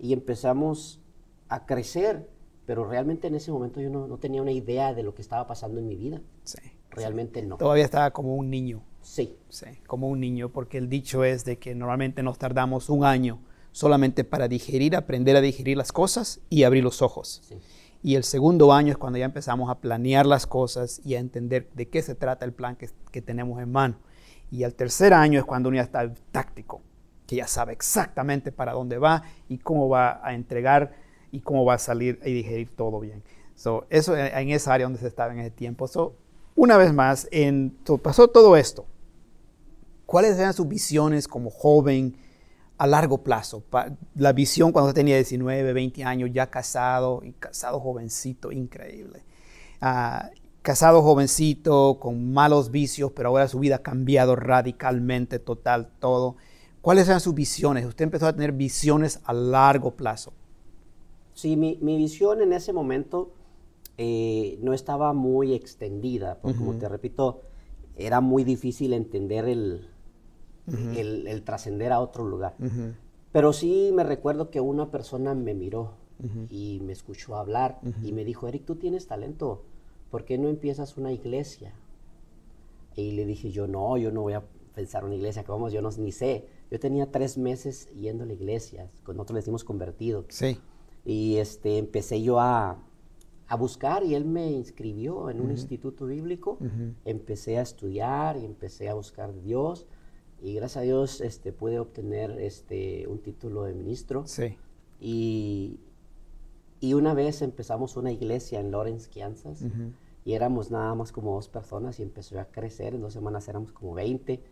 y 0.00 0.12
empezamos 0.12 1.00
a 1.48 1.66
crecer, 1.66 2.28
pero 2.66 2.84
realmente 2.84 3.28
en 3.28 3.34
ese 3.34 3.52
momento 3.52 3.80
yo 3.80 3.90
no, 3.90 4.16
tenía 4.18 4.42
una 4.42 4.52
idea 4.52 4.94
de 4.94 5.02
lo 5.02 5.14
que 5.14 5.22
estaba 5.22 5.46
pasando 5.46 5.80
en 5.80 5.86
mi 5.86 5.96
vida. 5.96 6.20
Sí. 6.44 6.58
Realmente 6.90 7.42
no. 7.42 7.56
Todavía 7.56 7.84
estaba 7.84 8.12
como 8.12 8.36
un 8.36 8.50
niño. 8.50 8.82
Sí. 9.02 9.36
Sí, 9.48 9.66
como 9.86 10.08
un 10.08 10.20
niño, 10.20 10.50
porque 10.50 10.78
el 10.78 10.88
dicho 10.88 11.24
es 11.24 11.44
de 11.44 11.58
que 11.58 11.74
normalmente 11.74 12.22
nos 12.22 12.38
tardamos 12.38 12.88
un 12.88 13.04
año 13.04 13.40
solamente 13.72 14.24
para 14.24 14.48
digerir, 14.48 14.94
aprender 14.96 15.36
a 15.36 15.40
digerir 15.40 15.76
las 15.76 15.92
cosas 15.92 16.40
y 16.48 16.62
abrir 16.62 16.84
los 16.84 17.02
ojos. 17.02 17.42
Sí. 17.44 17.56
Y 18.04 18.16
el 18.16 18.24
segundo 18.24 18.74
año 18.74 18.92
es 18.92 18.98
cuando 18.98 19.18
ya 19.18 19.24
empezamos 19.24 19.70
a 19.70 19.80
planear 19.80 20.26
las 20.26 20.46
cosas 20.46 21.00
y 21.06 21.14
a 21.14 21.18
entender 21.18 21.70
de 21.72 21.88
qué 21.88 22.02
se 22.02 22.14
trata 22.14 22.44
el 22.44 22.52
plan 22.52 22.76
que, 22.76 23.22
tenemos 23.22 23.62
en 23.62 23.72
mano. 23.72 23.96
Y 24.50 24.64
el 24.64 24.74
tercer 24.74 25.14
año 25.14 25.38
es 25.38 25.46
cuando 25.46 25.70
uno 25.70 25.76
ya 25.76 25.84
está 25.84 26.12
táctico, 26.30 26.82
que 27.26 27.36
ya 27.36 27.46
sabe 27.46 27.72
exactamente 27.72 28.52
para 28.52 28.74
dónde 28.74 28.98
va 28.98 29.22
y 29.48 29.56
cómo 29.56 29.88
va 29.88 30.20
a 30.22 30.34
entregar 30.34 30.92
y 31.32 31.40
cómo 31.40 31.64
va 31.64 31.74
a 31.74 31.78
salir 31.78 32.20
y 32.26 32.34
digerir 32.34 32.76
todo 32.76 33.00
bien. 33.00 33.22
So, 33.54 33.86
eso 33.88 34.14
en 34.14 34.50
esa 34.50 34.74
área 34.74 34.84
donde 34.84 34.98
se 34.98 35.06
estaba 35.06 35.32
en 35.32 35.38
ese 35.38 35.50
tiempo. 35.50 35.88
So, 35.88 36.14
una 36.54 36.76
vez 36.76 36.92
más, 36.92 37.26
en, 37.30 37.74
pasó 38.02 38.28
todo 38.28 38.58
esto. 38.58 38.84
¿Cuáles 40.04 40.38
eran 40.38 40.52
sus 40.52 40.68
visiones 40.68 41.26
como 41.26 41.48
joven 41.48 42.18
a 42.78 42.86
largo 42.86 43.22
plazo? 43.22 43.64
la 44.16 44.32
visión 44.32 44.72
cuando 44.72 44.92
tenía 44.92 45.16
19, 45.16 45.72
20 45.72 46.04
años, 46.04 46.30
ya 46.32 46.50
casado, 46.50 47.20
y 47.24 47.32
casado 47.32 47.80
jovencito, 47.80 48.52
increíble. 48.52 49.22
Ah, 49.80 50.30
casado 50.62 51.02
jovencito, 51.02 51.98
con 52.00 52.32
malos 52.32 52.70
vicios, 52.70 53.12
pero 53.12 53.28
ahora 53.28 53.48
su 53.48 53.58
vida 53.58 53.76
ha 53.76 53.82
cambiado 53.82 54.34
radicalmente, 54.36 55.38
total, 55.38 55.90
todo. 55.98 56.36
¿Cuáles 56.80 57.08
eran 57.08 57.20
sus 57.20 57.34
visiones? 57.34 57.86
Usted 57.86 58.04
empezó 58.04 58.26
a 58.26 58.32
tener 58.32 58.52
visiones 58.52 59.20
a 59.24 59.32
largo 59.32 59.92
plazo. 59.92 60.32
Sí, 61.34 61.56
mi, 61.56 61.76
visión 61.80 62.40
en 62.42 62.52
ese 62.52 62.72
momento 62.72 63.32
eh, 63.98 64.58
no 64.62 64.72
estaba 64.72 65.12
muy 65.12 65.54
extendida, 65.54 66.38
porque 66.40 66.58
como 66.58 66.74
te 66.74 66.88
repito, 66.88 67.42
era 67.96 68.20
muy 68.20 68.44
difícil 68.44 68.92
entender 68.92 69.48
el, 69.48 69.88
el, 70.66 71.42
trascender 71.44 71.92
a 71.92 72.00
otro 72.00 72.24
lugar. 72.24 72.54
Pero 73.32 73.52
sí 73.52 73.90
me 73.92 74.04
recuerdo 74.04 74.50
que 74.50 74.60
una 74.60 74.90
persona 74.90 75.34
me 75.34 75.54
miró 75.54 75.92
y 76.48 76.80
me 76.84 76.92
escuchó 76.92 77.36
hablar 77.36 77.80
y 78.02 78.12
me 78.12 78.24
dijo, 78.24 78.48
Eric, 78.48 78.64
tú 78.64 78.76
tienes 78.76 79.06
talento, 79.06 79.64
¿por 80.10 80.24
qué 80.24 80.38
no 80.38 80.48
empiezas 80.48 80.96
una 80.96 81.12
iglesia? 81.12 81.74
Y 82.96 83.12
le 83.12 83.26
dije 83.26 83.50
yo, 83.50 83.66
no, 83.66 83.96
yo 83.96 84.12
no 84.12 84.22
voy 84.22 84.34
a 84.34 84.44
pensar 84.74 85.04
una 85.04 85.14
iglesia, 85.14 85.44
que 85.44 85.50
vamos, 85.50 85.72
yo 85.72 85.82
no, 85.82 85.90
ni 85.98 86.12
sé. 86.12 86.46
Yo 86.70 86.80
tenía 86.80 87.10
tres 87.10 87.38
meses 87.38 87.88
yendo 87.94 88.24
a 88.24 88.26
la 88.26 88.32
iglesia, 88.32 88.90
con 89.02 89.16
nosotros 89.16 89.34
le 89.34 89.40
decimos 89.40 89.64
convertido. 89.64 90.24
Sí. 90.28 90.58
Y 91.04 91.36
este, 91.36 91.78
empecé 91.78 92.22
yo 92.22 92.40
a, 92.40 92.78
a 93.46 93.56
buscar 93.56 94.04
y 94.04 94.14
él 94.14 94.24
me 94.24 94.50
inscribió 94.50 95.30
en 95.30 95.40
un 95.40 95.50
instituto 95.50 96.06
bíblico. 96.06 96.58
Empecé 97.04 97.58
a 97.58 97.62
estudiar 97.62 98.36
y 98.36 98.44
empecé 98.44 98.88
a 98.88 98.94
buscar 98.94 99.30
a 99.30 99.32
Dios. 99.32 99.86
Y 100.44 100.52
gracias 100.52 100.76
a 100.76 100.80
Dios 100.82 101.22
este, 101.22 101.54
pude 101.54 101.78
obtener 101.78 102.32
este, 102.38 103.08
un 103.08 103.18
título 103.18 103.64
de 103.64 103.72
ministro. 103.72 104.26
Sí. 104.26 104.58
Y, 105.00 105.80
y 106.80 106.92
una 106.92 107.14
vez 107.14 107.40
empezamos 107.40 107.96
una 107.96 108.12
iglesia 108.12 108.60
en 108.60 108.70
Lawrence, 108.70 109.08
Kansas. 109.08 109.64
Y 110.22 110.34
éramos 110.34 110.70
nada 110.70 110.94
más 110.94 111.12
como 111.12 111.34
dos 111.34 111.48
personas 111.48 111.98
y 111.98 112.02
empezó 112.02 112.38
a 112.38 112.44
crecer. 112.44 112.94
En 112.94 113.00
dos 113.00 113.14
semanas 113.14 113.48
éramos 113.48 113.72
como 113.72 113.94
20 113.94 114.42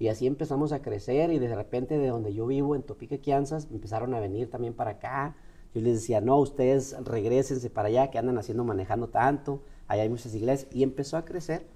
y 0.00 0.08
así 0.08 0.26
empezamos 0.26 0.72
a 0.72 0.82
crecer 0.82 1.30
y 1.30 1.38
de 1.38 1.54
repente 1.54 1.96
de 1.96 2.08
donde 2.08 2.34
yo 2.34 2.44
vivo, 2.48 2.74
en 2.74 2.82
Topique, 2.82 3.20
Kansas, 3.20 3.68
empezaron 3.70 4.14
a 4.14 4.20
venir 4.20 4.50
también 4.50 4.74
para 4.74 4.92
acá. 4.92 5.36
Yo 5.74 5.80
les 5.80 6.00
decía, 6.00 6.20
no, 6.20 6.38
ustedes 6.38 6.96
regresense 7.04 7.70
para 7.70 7.86
allá, 7.86 8.10
que 8.10 8.18
andan 8.18 8.36
haciendo, 8.36 8.64
manejando 8.64 9.10
tanto, 9.10 9.62
allá 9.86 10.02
hay 10.02 10.08
muchas 10.08 10.34
iglesias. 10.34 10.68
Y 10.74 10.82
empezó 10.82 11.16
a 11.16 11.24
crecer. 11.24 11.68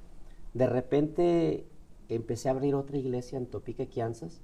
De 0.55 0.67
repente 0.67 1.70
empecé 2.15 2.49
a 2.49 2.53
abrir 2.53 2.75
otra 2.75 2.99
iglesia 2.99 3.39
en 3.39 3.47
Topique, 3.47 3.89
Kansas. 3.89 4.41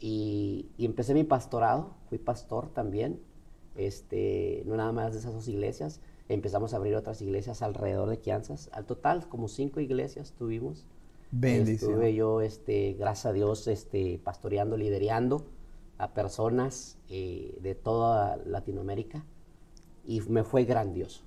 Y, 0.00 0.66
y 0.76 0.86
empecé 0.86 1.14
mi 1.14 1.24
pastorado, 1.24 1.94
fui 2.08 2.18
pastor 2.18 2.68
también, 2.68 3.20
este, 3.76 4.62
no 4.66 4.76
nada 4.76 4.92
más 4.92 5.12
de 5.12 5.20
esas 5.20 5.32
dos 5.32 5.48
iglesias. 5.48 6.00
Empezamos 6.28 6.72
a 6.72 6.76
abrir 6.76 6.94
otras 6.96 7.20
iglesias 7.22 7.62
alrededor 7.62 8.08
de 8.08 8.18
Kansas. 8.18 8.70
Al 8.72 8.86
total, 8.86 9.28
como 9.28 9.48
cinco 9.48 9.80
iglesias 9.80 10.34
tuvimos. 10.36 10.86
Bendición. 11.30 11.90
Estuve 11.90 12.14
yo, 12.14 12.40
este, 12.40 12.94
gracias 12.94 13.26
a 13.26 13.32
Dios, 13.32 13.66
este, 13.66 14.20
pastoreando, 14.22 14.76
liderando 14.76 15.44
a 15.98 16.12
personas 16.12 16.98
eh, 17.08 17.56
de 17.60 17.74
toda 17.74 18.36
Latinoamérica 18.36 19.24
y 20.06 20.20
me 20.22 20.44
fue 20.44 20.64
grandioso. 20.64 21.22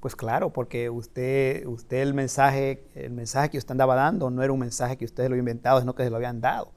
Pues 0.00 0.16
claro, 0.16 0.52
porque 0.52 0.90
usted, 0.90 1.66
usted 1.66 1.98
el 1.98 2.14
mensaje, 2.14 2.84
el 2.94 3.12
mensaje 3.12 3.50
que 3.50 3.58
usted 3.58 3.72
andaba 3.72 3.94
dando 3.94 4.30
no 4.30 4.42
era 4.42 4.52
un 4.52 4.60
mensaje 4.60 4.96
que 4.96 5.04
ustedes 5.04 5.30
lo 5.30 5.36
inventado, 5.36 5.80
sino 5.80 5.94
que 5.94 6.04
se 6.04 6.10
lo 6.10 6.16
habían 6.16 6.40
dado. 6.40 6.72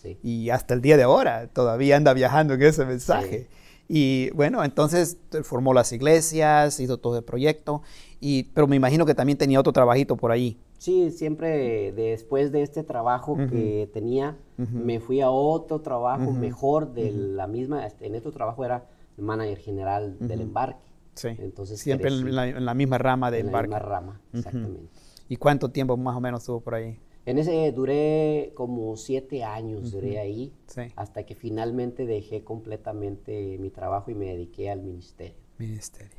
Sí. 0.00 0.18
Y 0.22 0.50
hasta 0.50 0.74
el 0.74 0.80
día 0.80 0.96
de 0.96 1.02
ahora 1.02 1.48
todavía 1.48 1.96
anda 1.96 2.12
viajando 2.14 2.54
en 2.54 2.62
ese 2.62 2.84
mensaje. 2.84 3.48
Y 3.88 4.30
bueno, 4.30 4.62
entonces 4.62 5.16
formó 5.42 5.72
las 5.72 5.92
iglesias, 5.92 6.78
hizo 6.78 6.98
todo 6.98 7.16
el 7.16 7.24
proyecto, 7.24 7.82
y, 8.20 8.44
pero 8.54 8.66
me 8.66 8.76
imagino 8.76 9.06
que 9.06 9.14
también 9.14 9.38
tenía 9.38 9.58
otro 9.58 9.72
trabajito 9.72 10.16
por 10.16 10.30
ahí. 10.30 10.58
Sí, 10.76 11.10
siempre 11.10 11.92
después 11.92 12.52
de 12.52 12.62
este 12.62 12.84
trabajo 12.84 13.36
que 13.50 13.90
tenía, 13.92 14.36
me 14.56 15.00
fui 15.00 15.20
a 15.20 15.30
otro 15.30 15.80
trabajo 15.80 16.30
mejor 16.32 16.92
de 16.92 17.10
la 17.10 17.46
misma, 17.48 17.86
este, 17.86 18.06
en 18.06 18.14
este 18.14 18.30
trabajo 18.30 18.64
era 18.64 18.86
el 19.16 19.24
manager 19.24 19.58
general 19.58 20.16
del 20.20 20.42
embarque. 20.42 20.78
Sí, 21.18 21.28
Entonces, 21.38 21.80
siempre 21.80 22.08
en 22.08 22.64
la, 22.64 22.74
misma 22.74 22.98
rama 22.98 23.30
de 23.30 23.40
embarque. 23.40 23.66
En 23.66 23.70
la 23.70 23.78
misma 23.78 23.94
rama, 23.94 24.20
exactamente. 24.32 24.88
¿Y 25.28 25.36
cuánto 25.36 25.70
tiempo 25.70 25.96
más 25.96 26.16
o 26.16 26.20
menos 26.20 26.42
estuvo 26.42 26.60
por 26.60 26.74
ahí? 26.74 26.98
En 27.26 27.36
ese 27.36 27.70
duré 27.72 28.52
como 28.54 28.96
siete 28.96 29.44
años, 29.44 29.90
duré 29.90 30.18
ahí, 30.18 30.54
hasta 30.96 31.24
que 31.24 31.34
finalmente 31.34 32.06
dejé 32.06 32.42
completamente 32.42 33.58
mi 33.58 33.68
trabajo 33.68 34.10
y 34.10 34.14
me 34.14 34.26
dediqué 34.26 34.70
al 34.70 34.80
ministerio. 34.80 35.36
Ministerio. 35.58 36.18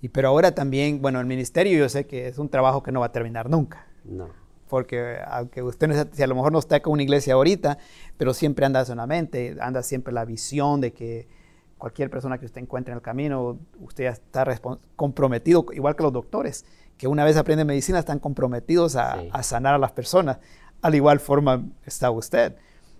Y 0.00 0.08
pero 0.08 0.28
ahora 0.28 0.52
también, 0.52 1.00
bueno, 1.00 1.20
el 1.20 1.26
ministerio 1.26 1.78
yo 1.78 1.88
sé 1.88 2.06
que 2.06 2.26
es 2.26 2.38
un 2.38 2.48
trabajo 2.48 2.82
que 2.82 2.90
no 2.90 2.98
va 2.98 3.06
a 3.06 3.12
terminar 3.12 3.48
nunca. 3.48 3.86
No. 4.04 4.30
Porque 4.68 5.18
aunque 5.28 5.62
usted 5.62 5.86
no, 5.86 5.94
si 6.10 6.22
a 6.24 6.26
lo 6.26 6.34
mejor 6.34 6.50
no 6.50 6.58
está 6.58 6.82
con 6.82 6.94
una 6.94 7.04
iglesia 7.04 7.34
ahorita, 7.34 7.78
pero 8.16 8.34
siempre 8.34 8.66
anda 8.66 8.84
en 8.88 8.96
la 8.96 9.06
mente, 9.06 9.56
anda 9.60 9.80
siempre 9.84 10.12
la 10.12 10.24
visión 10.24 10.80
de 10.80 10.92
que 10.92 11.28
cualquier 11.82 12.10
persona 12.10 12.38
que 12.38 12.46
usted 12.46 12.60
encuentre 12.60 12.92
en 12.92 12.98
el 12.98 13.02
camino, 13.02 13.58
usted 13.80 14.04
está 14.04 14.46
comprometido, 14.94 15.66
igual 15.72 15.96
que 15.96 16.04
los 16.04 16.12
doctores, 16.12 16.64
que 16.96 17.08
una 17.08 17.24
vez 17.24 17.36
aprenden 17.36 17.66
medicina 17.66 17.98
están 17.98 18.20
comprometidos 18.20 18.94
a, 18.94 19.42
sanar 19.42 19.74
a 19.74 19.78
las 19.78 19.90
personas. 19.90 20.38
Al 20.80 20.94
igual 20.94 21.18
forma 21.18 21.64
está 21.84 22.12
usted. 22.12 22.54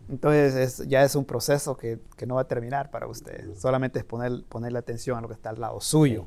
Entonces 0.08 0.82
ya 0.88 1.04
es 1.04 1.14
un 1.14 1.24
proceso 1.24 1.76
que, 1.76 2.00
que, 2.16 2.26
no 2.26 2.34
va 2.34 2.40
a 2.40 2.48
terminar 2.48 2.90
para 2.90 3.06
usted. 3.06 3.54
Solamente 3.54 4.00
es 4.00 4.04
poner, 4.04 4.42
ponerle 4.48 4.80
atención 4.80 5.16
a 5.16 5.20
lo 5.20 5.28
que 5.28 5.34
está 5.34 5.50
al 5.50 5.60
lado 5.60 5.80
suyo. 5.80 6.26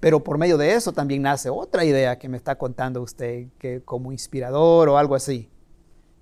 Pero 0.00 0.22
por 0.22 0.36
medio 0.36 0.58
de 0.58 0.74
eso 0.74 0.92
también 0.92 1.22
nace 1.22 1.48
otra 1.48 1.86
idea 1.86 2.18
que 2.18 2.28
me 2.28 2.36
está 2.36 2.58
contando 2.58 3.00
usted, 3.00 3.46
que 3.58 3.80
como 3.80 4.12
inspirador 4.12 4.90
o 4.90 4.98
algo 4.98 5.14
así. 5.14 5.48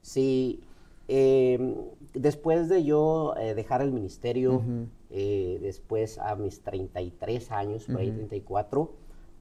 Sí, 0.03 0.61
Em, 1.09 1.75
después 2.13 2.69
de 2.69 2.85
yo 2.85 3.35
eh, 3.39 3.55
dejar 3.55 3.81
el 3.81 3.93
ministerio, 3.93 4.63
eh, 5.11 5.59
después 5.63 6.19
a 6.19 6.37
mis 6.37 6.63
33 6.63 7.51
años, 7.51 7.87
por 7.87 7.97
ahí 7.97 8.11
34, 8.11 8.93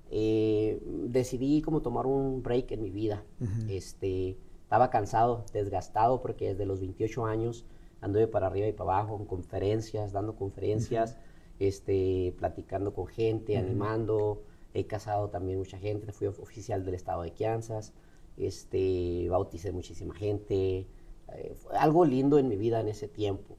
eh, 0.09 0.81
decidí 1.09 1.61
como 1.61 1.81
tomar 1.81 2.05
un 2.05 2.41
break 2.41 2.71
en 2.71 2.81
mi 2.81 2.89
vida. 2.89 3.23
este, 3.67 4.37
estaba 4.63 4.89
cansado, 4.89 5.45
desgastado, 5.53 6.21
porque 6.21 6.49
desde 6.49 6.65
los 6.65 6.79
28 6.79 7.25
años 7.25 7.65
anduve 7.99 8.27
para 8.27 8.47
arriba 8.47 8.67
y 8.67 8.73
para 8.73 8.99
abajo 8.99 9.17
en 9.19 9.25
conferencias, 9.25 10.13
dando 10.13 10.35
conferencias, 10.35 11.17
este, 11.59 12.33
platicando 12.37 12.93
con 12.93 13.07
gente, 13.07 13.57
animando. 13.57 14.43
He 14.73 14.85
casado 14.85 15.29
también 15.29 15.57
mucha 15.57 15.77
gente, 15.77 16.11
fui 16.13 16.27
oficial 16.27 16.85
del 16.85 16.93
estado 16.93 17.23
de 17.23 17.31
Kansas, 17.31 17.93
este, 18.37 19.27
bauticé 19.29 19.71
muchísima 19.71 20.13
gente. 20.13 20.87
Eh, 21.33 21.53
fue 21.55 21.77
algo 21.77 22.05
lindo 22.05 22.39
en 22.39 22.47
mi 22.47 22.57
vida 22.57 22.79
en 22.79 22.87
ese 22.87 23.07
tiempo. 23.07 23.55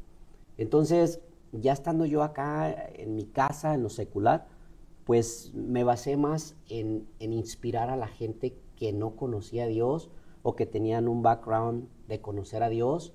Entonces, 0.56 1.20
ya 1.52 1.72
estando 1.72 2.04
yo 2.04 2.22
acá 2.22 2.88
en 2.94 3.14
mi 3.14 3.24
casa, 3.24 3.74
en 3.74 3.82
lo 3.82 3.88
secular, 3.88 4.46
pues 5.04 5.52
me 5.54 5.84
basé 5.84 6.16
más 6.16 6.54
en, 6.68 7.06
en 7.18 7.32
inspirar 7.32 7.90
a 7.90 7.96
la 7.96 8.08
gente 8.08 8.54
que 8.76 8.92
no 8.92 9.16
conocía 9.16 9.64
a 9.64 9.68
Dios 9.68 10.10
o 10.42 10.54
que 10.54 10.66
tenían 10.66 11.08
un 11.08 11.22
background 11.22 11.88
de 12.08 12.20
conocer 12.20 12.62
a 12.62 12.68
Dios. 12.68 13.12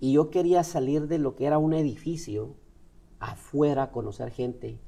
Y 0.00 0.12
yo 0.12 0.30
quería 0.30 0.64
salir 0.64 1.06
de 1.08 1.18
lo 1.18 1.36
que 1.36 1.46
era 1.46 1.58
un 1.58 1.72
edificio 1.72 2.54
afuera 3.22 3.84
a 3.84 3.90
conocer 3.92 4.30
gente, 4.30 4.78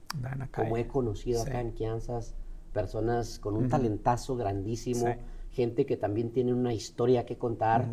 como 0.55 0.77
he 0.77 0.87
conocido 0.89 1.43
acá 1.43 1.61
en 1.61 1.71
Kansas, 1.71 2.35
personas 2.73 3.39
con 3.39 3.57
un 3.57 3.69
talentazo 3.69 4.37
grandísimo, 4.37 5.07
gente 5.51 5.87
que 5.87 5.97
también 5.97 6.31
tiene 6.31 6.53
una 6.53 6.75
historia 6.75 7.25
que 7.25 7.39
contar. 7.39 7.87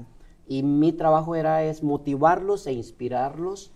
Y 0.47 0.63
mi 0.63 0.91
trabajo 0.91 1.35
era 1.35 1.63
es 1.63 1.81
motivarlos 1.83 2.67
e 2.67 2.73
inspirarlos 2.73 3.71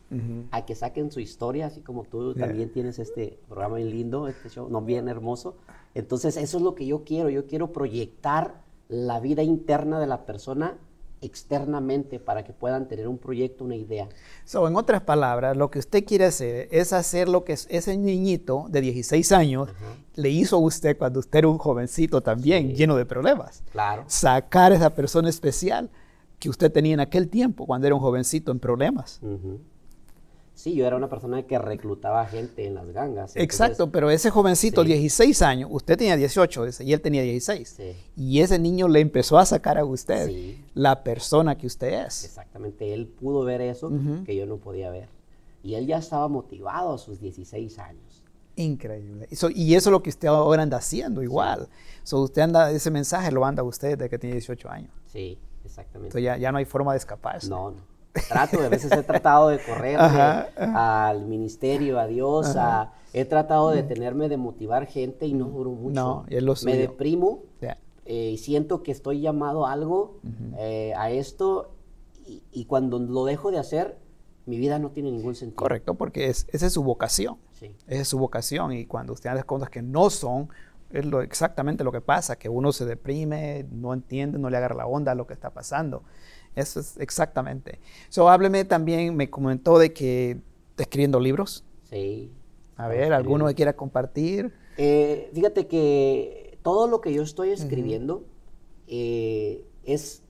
a 0.51 0.65
que 0.65 0.75
saquen 0.75 1.12
su 1.12 1.19
historia, 1.19 1.67
así 1.67 1.81
como 1.81 2.03
tú 2.03 2.34
también 2.34 2.72
tienes 2.72 3.00
este 3.00 3.39
programa 3.48 3.77
bien 3.77 3.89
lindo, 3.89 4.27
este 4.27 4.50
show, 4.50 4.69
no 4.69 4.81
bien 4.81 5.07
hermoso. 5.07 5.55
Entonces, 5.93 6.38
eso 6.38 6.57
es 6.57 6.63
lo 6.63 6.75
que 6.75 6.86
yo 6.86 7.03
quiero. 7.03 7.29
Yo 7.29 7.48
quiero 7.48 7.72
proyectar 7.72 8.62
la 8.89 9.19
vida 9.19 9.43
interna 9.43 10.00
de 10.00 10.07
la 10.07 10.25
persona 10.25 10.77
externamente 11.22 12.19
para 12.19 12.43
que 12.43 12.53
puedan 12.53 12.88
tener 12.88 13.07
un 13.07 13.17
proyecto, 13.17 13.63
una 13.63 13.75
idea. 13.75 14.07
So, 14.43 14.67
en 14.67 14.75
otras 14.75 15.01
palabras, 15.01 15.57
lo 15.57 15.72
que 15.72 15.79
usted 15.79 16.05
quiere 16.05 16.25
hacer 16.25 16.67
es 16.72 16.93
hacer 16.93 17.27
lo 17.27 17.43
que 17.43 17.53
ese 17.53 17.98
niñito 17.98 18.65
de 18.69 18.81
16 18.81 19.31
años 19.31 19.69
le 20.15 20.29
hizo 20.29 20.57
a 20.57 20.60
usted 20.60 20.98
cuando 20.98 21.19
usted 21.19 21.39
era 21.39 21.48
un 21.48 21.57
jovencito 21.57 22.22
también, 22.22 22.75
lleno 22.75 22.95
de 22.95 23.05
problemas. 23.05 23.63
Claro. 23.72 24.03
Sacar 24.07 24.72
a 24.72 24.75
esa 24.75 24.91
persona 24.91 25.29
especial 25.29 25.89
que 26.39 26.49
usted 26.49 26.71
tenía 26.71 26.93
en 26.93 26.99
aquel 26.99 27.29
tiempo, 27.29 27.65
cuando 27.65 27.87
era 27.87 27.95
un 27.95 28.01
jovencito 28.01 28.51
en 28.51 28.59
problemas. 28.59 29.21
Sí, 30.55 30.73
yo 30.73 30.87
era 30.87 30.95
una 30.95 31.09
persona 31.09 31.43
que 31.43 31.59
reclutaba 31.59 32.25
gente 32.25 32.65
en 32.65 32.75
las 32.75 32.89
gangas. 32.91 33.35
Exacto, 33.35 33.91
pero 33.91 34.09
ese 34.09 34.29
jovencito, 34.29 34.85
16 34.85 35.41
años, 35.41 35.69
usted 35.71 35.97
tenía 35.97 36.15
18 36.15 36.67
y 36.79 36.93
él 36.93 37.01
tenía 37.01 37.21
16. 37.23 37.77
Y 38.15 38.39
ese 38.39 38.57
niño 38.57 38.87
le 38.87 39.01
empezó 39.01 39.37
a 39.37 39.45
sacar 39.45 39.77
a 39.77 39.83
usted 39.83 40.55
la 40.73 41.03
persona 41.03 41.57
que 41.57 41.67
usted 41.67 42.05
es. 42.05 42.23
Exactamente, 42.23 42.93
él 42.93 43.07
pudo 43.07 43.43
ver 43.43 43.59
eso 43.61 43.91
que 44.25 44.35
yo 44.35 44.45
no 44.45 44.57
podía 44.57 44.89
ver. 44.89 45.09
Y 45.61 45.75
él 45.75 45.87
ya 45.87 45.97
estaba 45.97 46.27
motivado 46.29 46.93
a 46.93 46.97
sus 46.97 47.19
16 47.19 47.77
años. 47.79 48.23
Increíble. 48.55 49.27
y 49.53 49.75
eso 49.75 49.89
es 49.89 49.91
lo 49.91 50.01
que 50.01 50.09
usted 50.09 50.29
ahora 50.29 50.63
anda 50.63 50.77
haciendo 50.77 51.21
igual. 51.21 51.67
So, 52.03 52.21
usted 52.21 52.43
anda, 52.43 52.71
ese 52.71 52.89
mensaje 52.89 53.29
lo 53.31 53.43
anda 53.43 53.63
usted 53.63 53.97
desde 53.97 54.09
que 54.09 54.17
tiene 54.17 54.35
18 54.35 54.69
años. 54.69 54.91
Sí, 55.07 55.37
exactamente. 55.65 56.07
Entonces 56.07 56.24
ya, 56.24 56.38
ya 56.38 56.51
no 56.51 56.57
hay 56.57 56.65
forma 56.65 56.93
de 56.93 56.98
escaparse. 57.00 57.50
No, 57.50 57.72
no 57.72 57.95
trato, 58.22 58.62
a 58.62 58.69
veces 58.69 58.91
he 58.91 59.03
tratado 59.03 59.50
de 59.50 59.60
correr 59.60 59.98
al 60.00 61.25
ministerio, 61.25 62.00
a 62.00 62.07
Dios, 62.07 62.55
he 63.13 63.25
tratado 63.25 63.72
de 63.72 63.84
tenerme 63.84 64.29
de 64.29 64.38
motivar 64.38 64.88
gente 64.88 65.25
y 65.25 65.34
no 65.34 65.45
duro 65.45 65.72
mucho. 65.72 65.93
No, 65.93 66.25
es 66.27 66.43
lo 66.43 66.53
Me 66.63 66.77
deprimo 66.77 67.44
eh, 68.07 68.31
y 68.31 68.37
siento 68.37 68.83
que 68.83 68.92
estoy 68.92 69.22
llamado 69.22 69.66
a 69.66 69.72
algo, 69.72 70.20
eh, 70.57 70.94
a 70.96 71.09
esto, 71.09 71.72
y, 72.51 72.66
cuando 72.66 73.00
lo 73.00 73.25
dejo 73.25 73.51
de 73.51 73.59
hacer, 73.59 73.98
mi 74.46 74.57
vida 74.57 74.79
no 74.79 74.92
tiene 74.92 75.11
ningún 75.11 75.35
sentido. 75.35 75.57
Correcto, 75.57 75.96
porque 75.96 76.27
es, 76.29 76.48
esa 76.51 76.68
es 76.68 76.74
su 76.74 76.83
vocación. 76.83 77.37
Sí. 77.53 77.72
Esa 77.87 78.01
es 78.01 78.07
su 78.07 78.20
vocación 78.20 78.74
y 78.74 78.85
cuando 78.85 79.13
usted 79.13 79.29
hace 79.29 79.44
cosas 79.44 79.70
que 79.70 79.81
no 79.81 80.09
son, 80.09 80.50
es 80.91 81.05
lo, 81.05 81.21
exactamente 81.21 81.83
lo 81.83 81.91
que 81.91 82.01
pasa, 82.01 82.37
que 82.37 82.50
uno 82.50 82.71
se 82.71 82.85
deprime, 82.85 83.65
no 83.71 83.93
entiende, 83.93 84.39
no 84.39 84.50
le 84.50 84.57
agarra 84.57 84.75
la 84.75 84.87
onda 84.87 85.11
a 85.11 85.15
lo 85.15 85.27
que 85.27 85.33
está 85.33 85.51
pasando. 85.51 86.03
Eso 86.55 86.79
es 86.79 86.98
exactamente. 86.98 87.79
So, 88.09 88.29
hábleme 88.29 88.63
también, 88.65 89.15
me 89.15 89.29
comentó 89.29 89.77
de 89.77 89.93
que 89.93 90.37
está 90.71 90.83
escribiendo 90.83 91.19
libros. 91.19 91.63
Sí. 91.83 92.31
A 92.77 92.87
ver, 92.87 93.13
¿alguno 93.13 93.48
que 93.48 93.55
quiera 93.55 93.74
compartir? 93.74 94.53
Eh, 94.77 95.29
fíjate 95.33 95.67
que 95.67 96.57
todo 96.61 96.87
lo 96.87 97.01
que 97.01 97.13
yo 97.13 97.24
estoy 97.24 97.51
escribiendo 97.51 98.25
eh, 98.87 99.65
es 99.83 100.24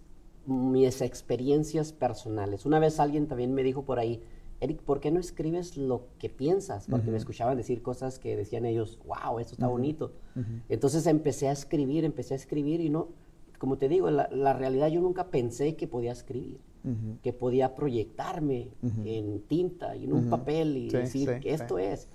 mis 0.46 1.02
experiencias 1.02 1.92
personales. 1.92 2.66
Una 2.66 2.80
vez 2.80 3.00
alguien 3.00 3.28
también 3.28 3.54
me 3.54 3.64
dijo 3.64 3.84
por 3.84 4.00
ahí, 4.00 4.22
Eric, 4.62 4.82
¿por 4.82 5.00
qué 5.00 5.12
no 5.12 5.20
escribes 5.20 5.78
lo 5.78 6.08
que 6.18 6.30
piensas? 6.30 6.88
Porque 6.88 7.12
me 7.12 7.18
escuchaban 7.18 7.58
decir 7.58 7.82
cosas 7.82 8.20
que 8.20 8.36
decían 8.36 8.66
ellos, 8.66 9.00
wow, 9.06 9.40
esto 9.40 9.54
está 9.54 9.68
bonito. 9.68 10.14
Entonces 10.70 11.06
empecé 11.08 11.50
a 11.50 11.52
escribir, 11.52 12.06
empecé 12.06 12.34
a 12.34 12.38
escribir 12.38 12.82
y 12.82 12.90
no, 12.90 13.10
como 13.60 13.78
te 13.78 13.90
digo, 13.90 14.10
la, 14.10 14.54
realidad 14.54 14.88
yo 14.88 15.02
nunca 15.02 15.28
pensé 15.28 15.76
que 15.76 15.88
podía 15.88 16.12
escribir, 16.12 16.60
que 17.22 17.34
podía 17.34 17.76
proyectarme 17.76 18.70
en 19.04 19.42
tinta 19.42 19.96
y 19.96 20.06
en 20.06 20.14
un 20.14 20.30
papel 20.30 20.78
y 20.78 20.90
decir 20.90 21.40
que 21.42 21.54
esto 21.54 21.78
es. 21.78 22.08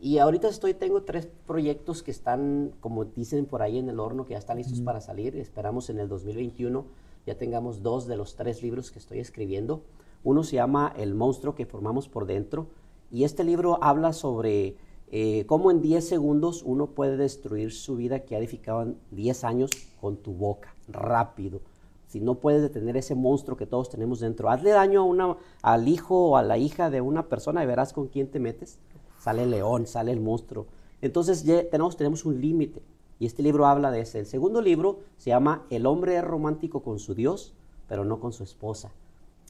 Y 0.00 0.18
ahorita 0.18 0.48
estoy, 0.48 0.74
tengo 0.74 1.02
tres 1.02 1.28
proyectos 1.46 2.04
que 2.04 2.12
están, 2.12 2.72
como 2.78 3.04
dicen 3.04 3.46
por 3.46 3.62
ahí 3.62 3.78
en 3.78 3.88
el 3.88 3.98
horno, 3.98 4.24
que 4.24 4.32
ya 4.32 4.38
están 4.38 4.58
listos 4.58 4.80
para 4.80 5.00
salir. 5.00 5.34
Esperamos 5.36 5.90
en 5.90 5.98
el 5.98 6.08
2021 6.08 7.08
ya 7.28 7.36
tengamos 7.36 7.82
dos 7.82 8.06
de 8.06 8.16
los 8.16 8.36
tres 8.36 8.62
libros 8.62 8.90
que 8.90 8.98
estoy 8.98 9.18
escribiendo. 9.18 9.84
Uno 10.24 10.42
se 10.44 10.56
llama 10.56 10.92
El 10.96 11.14
monstruo 11.14 11.54
que 11.54 11.66
formamos 11.66 12.08
por 12.08 12.26
dentro 12.26 12.68
y 13.10 13.24
este 13.24 13.44
libro 13.44 13.78
habla 13.82 14.12
sobre 14.12 14.76
eh, 15.10 15.44
cómo 15.46 15.70
en 15.70 15.80
10 15.80 16.06
segundos 16.06 16.62
uno 16.62 16.88
puede 16.88 17.16
destruir 17.16 17.72
su 17.72 17.96
vida 17.96 18.20
que 18.20 18.34
ha 18.34 18.38
edificado 18.38 18.82
en 18.82 18.98
10 19.12 19.44
años 19.44 19.70
con 20.00 20.16
tu 20.16 20.32
boca 20.32 20.74
rápido. 20.88 21.60
Si 22.06 22.20
no 22.20 22.36
puedes 22.36 22.62
detener 22.62 22.96
ese 22.96 23.14
monstruo 23.14 23.56
que 23.56 23.66
todos 23.66 23.90
tenemos 23.90 24.20
dentro, 24.20 24.50
hazle 24.50 24.70
daño 24.70 25.00
a 25.00 25.04
una, 25.04 25.36
al 25.62 25.88
hijo 25.88 26.30
o 26.30 26.36
a 26.36 26.42
la 26.42 26.58
hija 26.58 26.90
de 26.90 27.00
una 27.00 27.28
persona 27.28 27.62
y 27.62 27.66
verás 27.66 27.92
con 27.92 28.08
quién 28.08 28.30
te 28.30 28.40
metes. 28.40 28.78
Sale 29.18 29.42
el 29.42 29.50
león, 29.50 29.86
sale 29.86 30.12
el 30.12 30.20
monstruo. 30.20 30.66
Entonces 31.00 31.44
ya 31.44 31.68
tenemos, 31.68 31.96
tenemos 31.96 32.24
un 32.24 32.40
límite. 32.40 32.82
Y 33.18 33.26
este 33.26 33.42
libro 33.42 33.66
habla 33.66 33.90
de 33.90 34.00
ese. 34.00 34.20
El 34.20 34.26
segundo 34.26 34.62
libro 34.62 35.00
se 35.16 35.30
llama 35.30 35.64
El 35.70 35.86
hombre 35.86 36.16
es 36.16 36.24
romántico 36.24 36.82
con 36.82 36.98
su 36.98 37.14
Dios, 37.14 37.54
pero 37.88 38.04
no 38.04 38.20
con 38.20 38.32
su 38.32 38.42
esposa. 38.42 38.90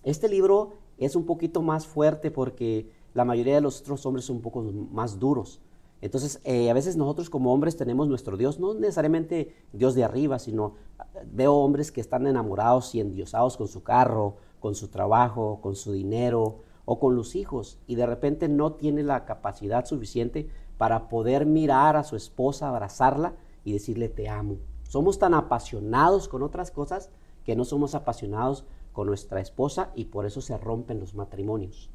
Este 0.03 0.29
libro 0.29 0.75
es 0.97 1.17
un 1.17 1.27
poquito 1.27 1.63
más 1.63 1.87
fuerte 1.87 2.31
porque 2.31 2.91
la 3.15 3.25
mayoría 3.25 3.55
de 3.55 3.61
los 3.61 3.81
otros 3.81 4.05
hombres 4.07 4.25
son 4.25 4.37
un 4.37 4.43
poco 4.43 4.63
más 4.63 5.19
duros. 5.19 5.61
Entonces, 6.01 6.41
eh, 6.45 6.71
a 6.71 6.75
veces 6.75 6.97
nosotros 6.97 7.29
como 7.29 7.53
hombres 7.53 7.77
tenemos 7.77 8.09
nuestro 8.09 8.37
Dios, 8.37 8.61
no 8.61 8.75
necesariamente 8.75 9.55
Dios 9.73 9.95
de 9.95 10.05
arriba, 10.05 10.39
sino 10.39 10.75
eh, 10.99 11.27
veo 11.33 11.55
hombres 11.55 11.91
que 11.91 12.01
están 12.01 12.27
enamorados 12.27 12.95
y 12.95 13.01
endiosados 13.01 13.57
con 13.57 13.67
su 13.67 13.83
carro, 13.83 14.37
con 14.61 14.77
su 14.77 14.89
trabajo, 14.89 15.61
con 15.61 15.75
su 15.75 15.93
dinero 15.93 16.61
o 16.85 17.01
con 17.01 17.17
los 17.17 17.35
hijos, 17.35 17.79
y 17.87 17.97
de 17.97 18.07
repente 18.07 18.49
no 18.49 18.73
tiene 18.73 19.03
la 19.03 19.25
capacidad 19.25 19.85
suficiente 19.85 20.49
para 20.79 21.09
poder 21.09 21.45
mirar 21.45 21.97
a 21.97 22.05
su 22.05 22.17
esposa, 22.17 22.69
abrazarla 22.69 23.35
y 23.65 23.73
decirle 23.73 24.09
te 24.09 24.29
amo. 24.29 24.59
Somos 24.85 25.19
tan 25.19 25.35
apasionados 25.35 26.29
con 26.29 26.43
otras 26.43 26.71
cosas 26.71 27.11
que 27.45 27.57
no 27.57 27.65
somos 27.65 27.95
apasionados 27.95 28.65
con 28.99 29.07
nuestra 29.07 29.41
esposa 29.41 29.93
y 29.95 30.07
por 30.07 30.27
eso 30.27 30.41
se 30.41 30.59
rompen 30.59 30.99
los 30.99 31.15
matrimonios. 31.15 31.89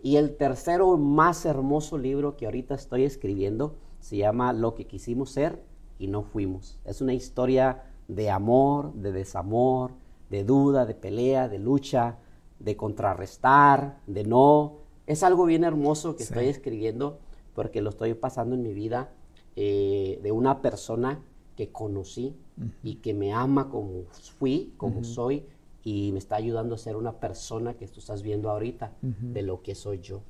Y 0.00 0.14
el 0.14 0.36
tercero 0.36 0.96
más 0.96 1.44
hermoso 1.44 1.98
libro 1.98 2.36
que 2.36 2.46
ahorita 2.46 2.76
estoy 2.76 3.02
escribiendo 3.02 3.74
se 3.98 4.18
llama 4.18 4.52
Lo 4.52 4.76
que 4.76 4.86
quisimos 4.86 5.32
ser 5.32 5.60
y 5.98 6.06
no 6.06 6.22
fuimos. 6.22 6.78
Es 6.84 7.00
una 7.00 7.14
historia 7.14 7.82
de 8.06 8.30
amor, 8.30 8.92
de 8.94 9.10
desamor, 9.10 9.90
de 10.30 10.44
duda, 10.44 10.86
de 10.86 10.94
pelea, 10.94 11.48
de 11.48 11.58
lucha, 11.58 12.18
de 12.60 12.76
contrarrestar, 12.76 13.98
de 14.06 14.22
no. 14.22 14.76
Es 15.08 15.24
algo 15.24 15.46
bien 15.46 15.64
hermoso 15.64 16.14
que 16.14 16.22
estoy 16.22 16.46
escribiendo 16.46 17.18
porque 17.56 17.82
lo 17.82 17.90
estoy 17.90 18.14
pasando 18.14 18.54
en 18.54 18.62
mi 18.62 18.72
vida 18.72 19.10
eh, 19.56 20.20
de 20.22 20.30
una 20.30 20.62
persona 20.62 21.24
que 21.56 21.72
conocí 21.72 22.36
y 22.84 22.96
que 22.96 23.14
me 23.14 23.32
ama 23.32 23.68
como 23.68 24.04
fui, 24.38 24.72
como 24.76 25.02
soy 25.02 25.44
y 25.82 26.12
me 26.12 26.18
está 26.18 26.36
ayudando 26.36 26.74
a 26.74 26.78
ser 26.78 26.96
una 26.96 27.12
persona 27.20 27.74
que 27.74 27.86
tú 27.88 28.00
estás 28.00 28.22
viendo 28.22 28.50
ahorita 28.50 28.92
de 29.00 29.42
lo 29.42 29.62
que 29.62 29.74
soy 29.74 30.00
yo. 30.00 30.22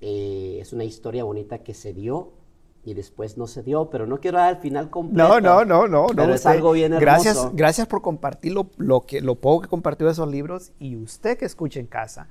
Eh, 0.00 0.58
es 0.60 0.72
una 0.72 0.84
historia 0.84 1.24
bonita 1.24 1.58
que 1.58 1.74
se 1.74 1.94
dio 1.94 2.32
y 2.84 2.94
después 2.94 3.38
no 3.38 3.46
se 3.46 3.62
dio, 3.62 3.90
pero 3.90 4.06
no 4.06 4.18
quiero 4.18 4.38
dar 4.38 4.56
el 4.56 4.60
final 4.60 4.90
completo. 4.90 5.28
No, 5.28 5.40
no, 5.40 5.64
no, 5.64 5.86
no. 5.86 6.06
Pero 6.08 6.26
no, 6.26 6.34
es 6.34 6.44
algo 6.46 6.72
bien 6.72 6.92
hermoso. 6.92 7.04
Gracias, 7.04 7.50
gracias 7.54 7.86
por 7.86 8.02
compartir 8.02 8.52
lo, 8.52 9.00
que, 9.02 9.20
lo 9.20 9.36
poco 9.36 9.62
que 9.62 9.68
compartió 9.68 10.06
de 10.06 10.12
esos 10.12 10.28
libros 10.28 10.72
y 10.80 10.96
usted 10.96 11.38
que 11.38 11.44
escuche 11.44 11.78
en 11.78 11.86
casa, 11.86 12.28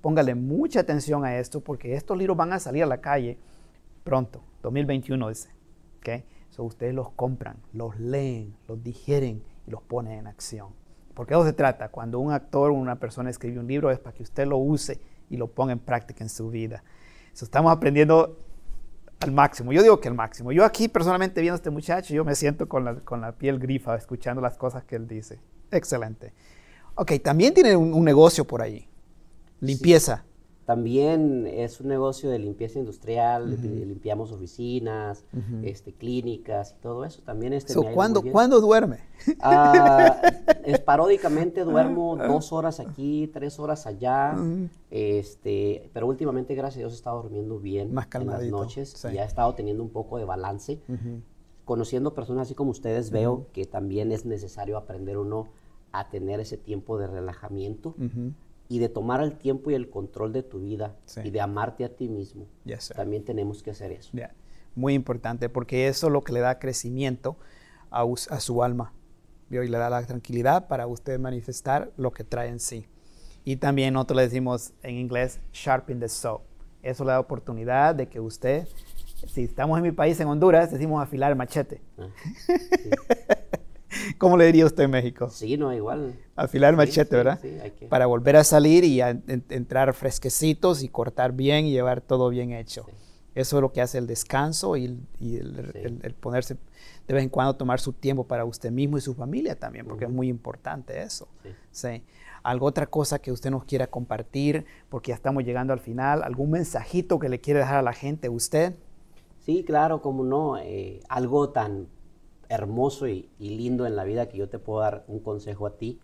póngale 0.00 0.34
mucha 0.34 0.80
atención 0.80 1.24
a 1.26 1.38
esto 1.38 1.60
porque 1.60 1.94
estos 1.94 2.16
libros 2.16 2.36
van 2.36 2.54
a 2.54 2.58
salir 2.58 2.82
a 2.82 2.86
la 2.86 3.02
calle 3.02 3.38
pronto, 4.04 4.42
2021 4.62 5.28
dice. 5.28 5.50
¿okay? 5.98 6.24
So 6.48 6.64
ustedes 6.64 6.94
los 6.94 7.10
compran, 7.10 7.58
los 7.74 7.98
leen, 7.98 8.56
los 8.68 8.82
digieren 8.82 9.42
y 9.66 9.70
los 9.70 9.82
ponen 9.82 10.18
en 10.20 10.26
acción. 10.26 10.68
Porque 11.14 11.34
eso 11.34 11.44
se 11.44 11.52
trata. 11.52 11.88
Cuando 11.88 12.18
un 12.18 12.32
actor 12.32 12.70
o 12.70 12.74
una 12.74 12.98
persona 12.98 13.30
escribe 13.30 13.58
un 13.58 13.66
libro 13.66 13.90
es 13.90 13.98
para 13.98 14.14
que 14.14 14.22
usted 14.22 14.46
lo 14.46 14.58
use 14.58 15.00
y 15.28 15.36
lo 15.36 15.48
ponga 15.48 15.72
en 15.72 15.78
práctica 15.78 16.24
en 16.24 16.30
su 16.30 16.50
vida. 16.50 16.82
Estamos 17.32 17.72
aprendiendo 17.72 18.38
al 19.20 19.32
máximo. 19.32 19.72
Yo 19.72 19.82
digo 19.82 20.00
que 20.00 20.08
al 20.08 20.14
máximo. 20.14 20.52
Yo 20.52 20.64
aquí 20.64 20.88
personalmente 20.88 21.40
viendo 21.40 21.54
a 21.54 21.56
este 21.56 21.70
muchacho, 21.70 22.14
yo 22.14 22.24
me 22.24 22.34
siento 22.34 22.68
con 22.68 22.84
la, 22.84 22.96
con 22.96 23.20
la 23.20 23.32
piel 23.32 23.58
grifa 23.58 23.96
escuchando 23.96 24.42
las 24.42 24.56
cosas 24.56 24.84
que 24.84 24.96
él 24.96 25.06
dice. 25.06 25.40
Excelente. 25.70 26.32
Ok, 26.94 27.12
también 27.22 27.54
tiene 27.54 27.74
un, 27.74 28.04
negocio 28.04 28.46
por 28.46 28.60
ahí. 28.60 28.86
Limpieza. 29.60 30.24
También 30.64 31.48
es 31.48 31.80
un 31.80 31.88
negocio 31.88 32.30
de 32.30 32.38
limpieza 32.38 32.78
industrial, 32.78 33.60
limpiamos 33.60 34.30
oficinas, 34.30 35.24
este, 35.64 35.92
clínicas 35.92 36.76
y 36.78 36.80
todo 36.80 37.04
eso. 37.04 37.20
También 37.22 37.52
este 37.52 37.74
¿cuándo, 37.74 38.22
¿Cuándo 38.22 38.60
duerme? 38.60 38.98
Ah, 39.40 40.20
es, 40.64 40.78
paródicamente 40.78 41.64
duermo 41.64 42.16
dos 42.16 42.52
horas 42.52 42.78
aquí, 42.78 43.28
tres 43.32 43.58
horas 43.58 43.86
allá, 43.86 44.36
este, 44.90 45.90
pero 45.92 46.06
últimamente, 46.06 46.54
gracias 46.54 46.76
a 46.76 46.80
Dios, 46.80 46.92
he 46.92 46.96
estado 46.96 47.22
durmiendo 47.22 47.58
bien 47.58 47.92
Más 47.92 48.06
en 48.14 48.26
las 48.28 48.44
noches 48.44 49.04
y 49.12 49.18
he 49.18 49.22
estado 49.22 49.54
teniendo 49.54 49.82
un 49.82 49.90
poco 49.90 50.18
de 50.18 50.24
balance. 50.24 50.80
Conociendo 51.64 52.14
personas 52.14 52.46
así 52.46 52.54
como 52.54 52.70
ustedes, 52.70 53.10
veo 53.10 53.46
que 53.52 53.66
también 53.66 54.12
es 54.12 54.24
necesario 54.24 54.76
aprender 54.76 55.18
uno 55.18 55.48
a 55.90 56.08
tener 56.08 56.38
ese 56.40 56.56
tiempo 56.56 56.98
de 56.98 57.08
relajamiento 57.08 57.94
y 58.72 58.78
de 58.78 58.88
tomar 58.88 59.20
el 59.20 59.36
tiempo 59.36 59.70
y 59.70 59.74
el 59.74 59.90
control 59.90 60.32
de 60.32 60.42
tu 60.42 60.60
vida 60.60 60.96
y 61.22 61.28
de 61.28 61.42
amarte 61.42 61.84
a 61.84 61.94
ti 61.94 62.08
mismo. 62.08 62.46
También 62.96 63.22
tenemos 63.22 63.62
que 63.62 63.70
hacer 63.70 63.92
eso. 63.92 64.16
Muy 64.74 64.94
importante, 64.94 65.50
porque 65.50 65.88
eso 65.88 66.06
es 66.06 66.12
lo 66.14 66.22
que 66.22 66.32
le 66.32 66.40
da 66.40 66.58
crecimiento 66.58 67.36
a, 67.90 68.06
su 68.40 68.62
alma 68.62 68.94
y 69.50 69.56
le 69.56 69.76
da 69.76 69.90
la 69.90 70.02
tranquilidad 70.06 70.68
para 70.68 70.86
usted 70.86 71.20
manifestar 71.20 71.92
lo 71.98 72.12
que 72.12 72.24
trae 72.24 72.48
en 72.48 72.60
sí. 72.60 72.86
Y 73.44 73.56
también 73.56 73.92
nosotros 73.92 74.16
le 74.16 74.22
decimos 74.22 74.72
en 74.82 74.96
inglés, 74.96 75.38
sharpen 75.52 76.00
the 76.00 76.08
saw. 76.08 76.40
Eso 76.82 77.04
le 77.04 77.10
da 77.10 77.20
oportunidad 77.20 77.94
de 77.94 78.08
que 78.08 78.20
usted, 78.20 78.66
si 79.26 79.44
estamos 79.44 79.76
en 79.76 79.82
mi 79.82 79.92
país, 79.92 80.18
en 80.18 80.28
Honduras, 80.28 80.70
decimos 80.70 81.02
afilar 81.02 81.30
el 81.30 81.36
machete. 81.36 81.82
Ah, 81.98 82.08
¿Cómo 84.22 84.36
le 84.36 84.46
diría 84.46 84.66
usted 84.66 84.84
en 84.84 84.92
México? 84.92 85.28
Sí, 85.30 85.56
no, 85.56 85.74
igual. 85.74 86.14
Afilar 86.36 86.76
machete, 86.76 87.16
¿verdad? 87.16 87.40
Sí, 87.42 87.58
hay 87.60 87.72
que... 87.72 87.88
Para 87.88 88.06
volver 88.06 88.36
a 88.36 88.44
salir 88.44 88.84
y 88.84 89.00
entrar 89.00 89.92
fresquecitos 89.94 90.84
y 90.84 90.88
cortar 90.88 91.32
bien 91.32 91.66
y 91.66 91.72
llevar 91.72 92.00
todo 92.02 92.28
bien 92.28 92.52
hecho. 92.52 92.86
Eso 93.34 93.56
es 93.56 93.60
lo 93.60 93.72
que 93.72 93.80
hace 93.80 93.98
el 93.98 94.06
descanso 94.06 94.76
y, 94.76 94.84
el, 94.84 96.14
ponerse 96.20 96.54
de 97.08 97.14
vez 97.14 97.24
en 97.24 97.30
cuando 97.30 97.56
tomar 97.56 97.80
su 97.80 97.94
tiempo 97.94 98.24
para 98.28 98.44
usted 98.44 98.70
mismo 98.70 98.96
y 98.96 99.00
su 99.00 99.12
familia 99.12 99.58
también, 99.58 99.86
porque 99.86 100.04
es 100.04 100.10
muy 100.12 100.28
importante 100.28 101.02
eso. 101.02 101.26
Sí. 101.72 102.04
¿Algo 102.44 102.66
otra 102.66 102.86
cosa 102.86 103.18
que 103.18 103.32
usted 103.32 103.50
nos 103.50 103.64
quiera 103.64 103.88
compartir? 103.88 104.66
Porque 104.88 105.08
ya 105.08 105.16
estamos 105.16 105.42
llegando 105.42 105.72
al 105.72 105.80
final. 105.80 106.22
¿Algún 106.22 106.52
mensajito 106.52 107.18
que 107.18 107.28
le 107.28 107.40
quiere 107.40 107.58
dejar 107.58 107.78
a 107.78 107.82
la 107.82 107.92
gente 107.92 108.28
usted? 108.28 108.76
Sí, 109.40 109.64
claro, 109.64 110.00
como 110.00 110.22
no. 110.22 110.58
Eh, 110.58 111.00
algo 111.08 111.50
tan 111.50 111.88
hermoso 112.52 113.08
y, 113.08 113.30
lindo 113.38 113.86
en 113.86 113.96
la 113.96 114.04
vida 114.04 114.28
que 114.28 114.36
yo 114.36 114.48
te 114.48 114.58
puedo 114.58 114.80
dar 114.80 115.04
un 115.08 115.20
consejo 115.20 115.66
a 115.66 115.78
ti 115.78 115.98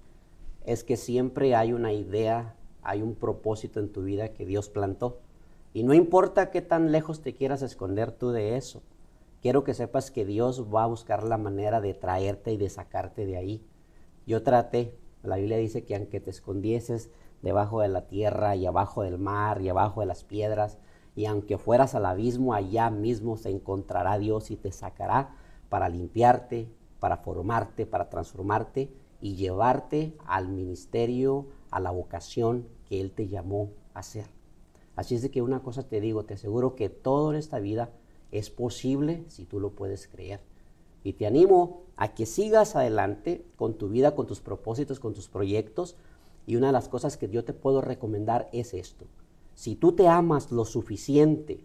es 0.64 0.82
que 0.82 0.96
siempre 0.96 1.54
hay 1.54 1.72
una 1.72 1.92
idea, 1.92 2.56
hay 2.82 3.02
un 3.02 3.14
propósito 3.14 3.80
en 3.80 3.92
tu 3.92 4.02
vida 4.02 4.32
que 4.32 4.46
Dios 4.46 4.68
plantó. 4.68 5.20
Y 5.74 5.82
no 5.82 5.94
importa 5.94 6.50
qué 6.50 6.62
tan 6.62 6.90
lejos 6.90 7.20
te 7.20 7.34
quieras 7.34 7.62
esconder 7.62 8.12
tú 8.12 8.30
de 8.30 8.56
eso, 8.56 8.82
quiero 9.42 9.62
que 9.62 9.74
sepas 9.74 10.10
que 10.10 10.24
Dios 10.24 10.66
va 10.74 10.84
a 10.84 10.88
buscar 10.88 11.22
la 11.22 11.38
manera 11.38 11.80
de 11.80 11.94
traerte 11.94 12.52
y 12.52 12.56
de 12.56 12.70
sacarte 12.70 13.26
de 13.26 13.36
ahí. 13.36 13.62
Yo 14.26 14.42
traté, 14.42 14.94
la 15.22 15.36
Biblia 15.36 15.58
dice 15.58 15.84
que 15.84 15.96
aunque 15.96 16.20
te 16.20 16.30
escondieses 16.30 17.10
debajo 17.42 17.80
de 17.80 17.88
la 17.88 18.06
tierra 18.06 18.56
y 18.56 18.66
abajo 18.66 19.02
del 19.02 19.18
mar 19.18 19.60
y 19.60 19.68
abajo 19.68 20.00
de 20.00 20.06
las 20.06 20.24
piedras, 20.24 20.78
y 21.14 21.26
aunque 21.26 21.58
fueras 21.58 21.94
al 21.94 22.06
abismo, 22.06 22.54
allá 22.54 22.90
mismo 22.90 23.36
se 23.36 23.50
encontrará 23.50 24.18
Dios 24.18 24.50
y 24.50 24.56
te 24.56 24.72
sacará 24.72 25.34
para 25.68 25.88
limpiarte, 25.88 26.68
para 27.00 27.18
formarte, 27.18 27.86
para 27.86 28.08
transformarte 28.08 28.90
y 29.20 29.36
llevarte 29.36 30.14
al 30.26 30.48
ministerio, 30.48 31.46
a 31.70 31.80
la 31.80 31.90
vocación 31.90 32.66
que 32.88 33.00
Él 33.00 33.12
te 33.12 33.28
llamó 33.28 33.70
a 33.94 34.00
hacer. 34.00 34.26
Así 34.96 35.14
es 35.14 35.22
de 35.22 35.30
que 35.30 35.42
una 35.42 35.62
cosa 35.62 35.84
te 35.84 36.00
digo, 36.00 36.24
te 36.24 36.34
aseguro 36.34 36.74
que 36.74 36.88
todo 36.88 37.30
en 37.30 37.38
esta 37.38 37.60
vida 37.60 37.90
es 38.32 38.50
posible 38.50 39.24
si 39.28 39.44
tú 39.44 39.60
lo 39.60 39.70
puedes 39.70 40.08
creer. 40.08 40.40
Y 41.04 41.12
te 41.12 41.26
animo 41.26 41.82
a 41.96 42.14
que 42.14 42.26
sigas 42.26 42.74
adelante 42.74 43.44
con 43.56 43.74
tu 43.74 43.88
vida, 43.88 44.14
con 44.14 44.26
tus 44.26 44.40
propósitos, 44.40 44.98
con 44.98 45.14
tus 45.14 45.28
proyectos. 45.28 45.96
Y 46.46 46.56
una 46.56 46.68
de 46.68 46.72
las 46.72 46.88
cosas 46.88 47.16
que 47.16 47.28
yo 47.28 47.44
te 47.44 47.52
puedo 47.52 47.80
recomendar 47.80 48.48
es 48.52 48.74
esto. 48.74 49.06
Si 49.54 49.76
tú 49.76 49.92
te 49.92 50.08
amas 50.08 50.50
lo 50.50 50.64
suficiente, 50.64 51.60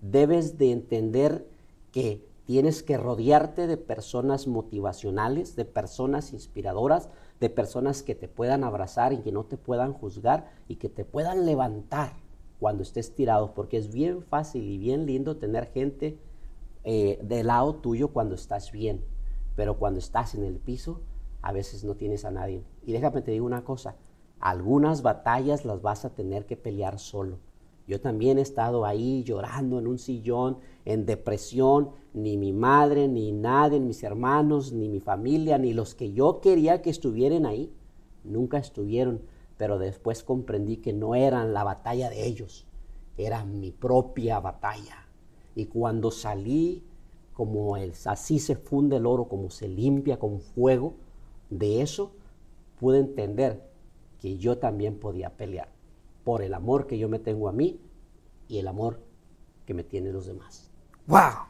debes 0.00 0.58
de 0.58 0.70
entender 0.70 1.46
que 1.92 2.24
Tienes 2.48 2.82
que 2.82 2.96
rodearte 2.96 3.66
de 3.66 3.76
personas 3.76 4.46
motivacionales, 4.46 5.54
de 5.54 5.66
personas 5.66 6.32
inspiradoras, 6.32 7.10
de 7.40 7.50
personas 7.50 8.02
que 8.02 8.14
te 8.14 8.26
puedan 8.26 8.64
abrazar 8.64 9.12
y 9.12 9.18
que 9.18 9.32
no 9.32 9.44
te 9.44 9.58
puedan 9.58 9.92
juzgar 9.92 10.50
y 10.66 10.76
que 10.76 10.88
te 10.88 11.04
puedan 11.04 11.44
levantar 11.44 12.14
cuando 12.58 12.84
estés 12.84 13.14
tirado, 13.14 13.52
porque 13.52 13.76
es 13.76 13.92
bien 13.92 14.22
fácil 14.22 14.62
y 14.64 14.78
bien 14.78 15.04
lindo 15.04 15.36
tener 15.36 15.66
gente 15.66 16.18
eh, 16.84 17.18
del 17.22 17.48
lado 17.48 17.74
tuyo 17.74 18.14
cuando 18.14 18.34
estás 18.34 18.72
bien, 18.72 19.04
pero 19.54 19.78
cuando 19.78 19.98
estás 19.98 20.34
en 20.34 20.42
el 20.42 20.56
piso, 20.56 21.02
a 21.42 21.52
veces 21.52 21.84
no 21.84 21.96
tienes 21.96 22.24
a 22.24 22.30
nadie. 22.30 22.64
Y 22.82 22.92
déjame 22.92 23.20
te 23.20 23.30
digo 23.30 23.44
una 23.44 23.62
cosa, 23.62 23.96
algunas 24.40 25.02
batallas 25.02 25.66
las 25.66 25.82
vas 25.82 26.06
a 26.06 26.14
tener 26.14 26.46
que 26.46 26.56
pelear 26.56 26.98
solo. 26.98 27.40
Yo 27.88 28.02
también 28.02 28.38
he 28.38 28.42
estado 28.42 28.84
ahí 28.84 29.24
llorando 29.24 29.78
en 29.78 29.86
un 29.86 29.98
sillón, 29.98 30.58
en 30.84 31.06
depresión, 31.06 31.88
ni 32.12 32.36
mi 32.36 32.52
madre, 32.52 33.08
ni 33.08 33.32
nadie, 33.32 33.80
ni 33.80 33.86
mis 33.86 34.02
hermanos, 34.02 34.74
ni 34.74 34.90
mi 34.90 35.00
familia, 35.00 35.56
ni 35.56 35.72
los 35.72 35.94
que 35.94 36.12
yo 36.12 36.42
quería 36.42 36.82
que 36.82 36.90
estuvieran 36.90 37.46
ahí, 37.46 37.72
nunca 38.24 38.58
estuvieron, 38.58 39.22
pero 39.56 39.78
después 39.78 40.22
comprendí 40.22 40.76
que 40.76 40.92
no 40.92 41.14
eran 41.14 41.54
la 41.54 41.64
batalla 41.64 42.10
de 42.10 42.26
ellos, 42.26 42.66
era 43.16 43.46
mi 43.46 43.70
propia 43.70 44.38
batalla. 44.38 45.06
Y 45.54 45.64
cuando 45.64 46.10
salí, 46.10 46.84
como 47.32 47.78
el, 47.78 47.94
así 48.04 48.38
se 48.38 48.56
funde 48.56 48.96
el 48.96 49.06
oro, 49.06 49.28
como 49.28 49.48
se 49.48 49.66
limpia 49.66 50.18
con 50.18 50.40
fuego, 50.40 50.92
de 51.48 51.80
eso 51.80 52.12
pude 52.78 52.98
entender 52.98 53.66
que 54.20 54.36
yo 54.36 54.58
también 54.58 54.98
podía 54.98 55.30
pelear 55.30 55.77
por 56.28 56.42
el 56.42 56.52
amor 56.52 56.86
que 56.86 56.98
yo 56.98 57.08
me 57.08 57.18
tengo 57.18 57.48
a 57.48 57.52
mí 57.52 57.80
y 58.48 58.58
el 58.58 58.68
amor 58.68 59.00
que 59.64 59.72
me 59.72 59.82
tienen 59.82 60.12
los 60.12 60.26
demás. 60.26 60.70
¡Wow! 61.06 61.46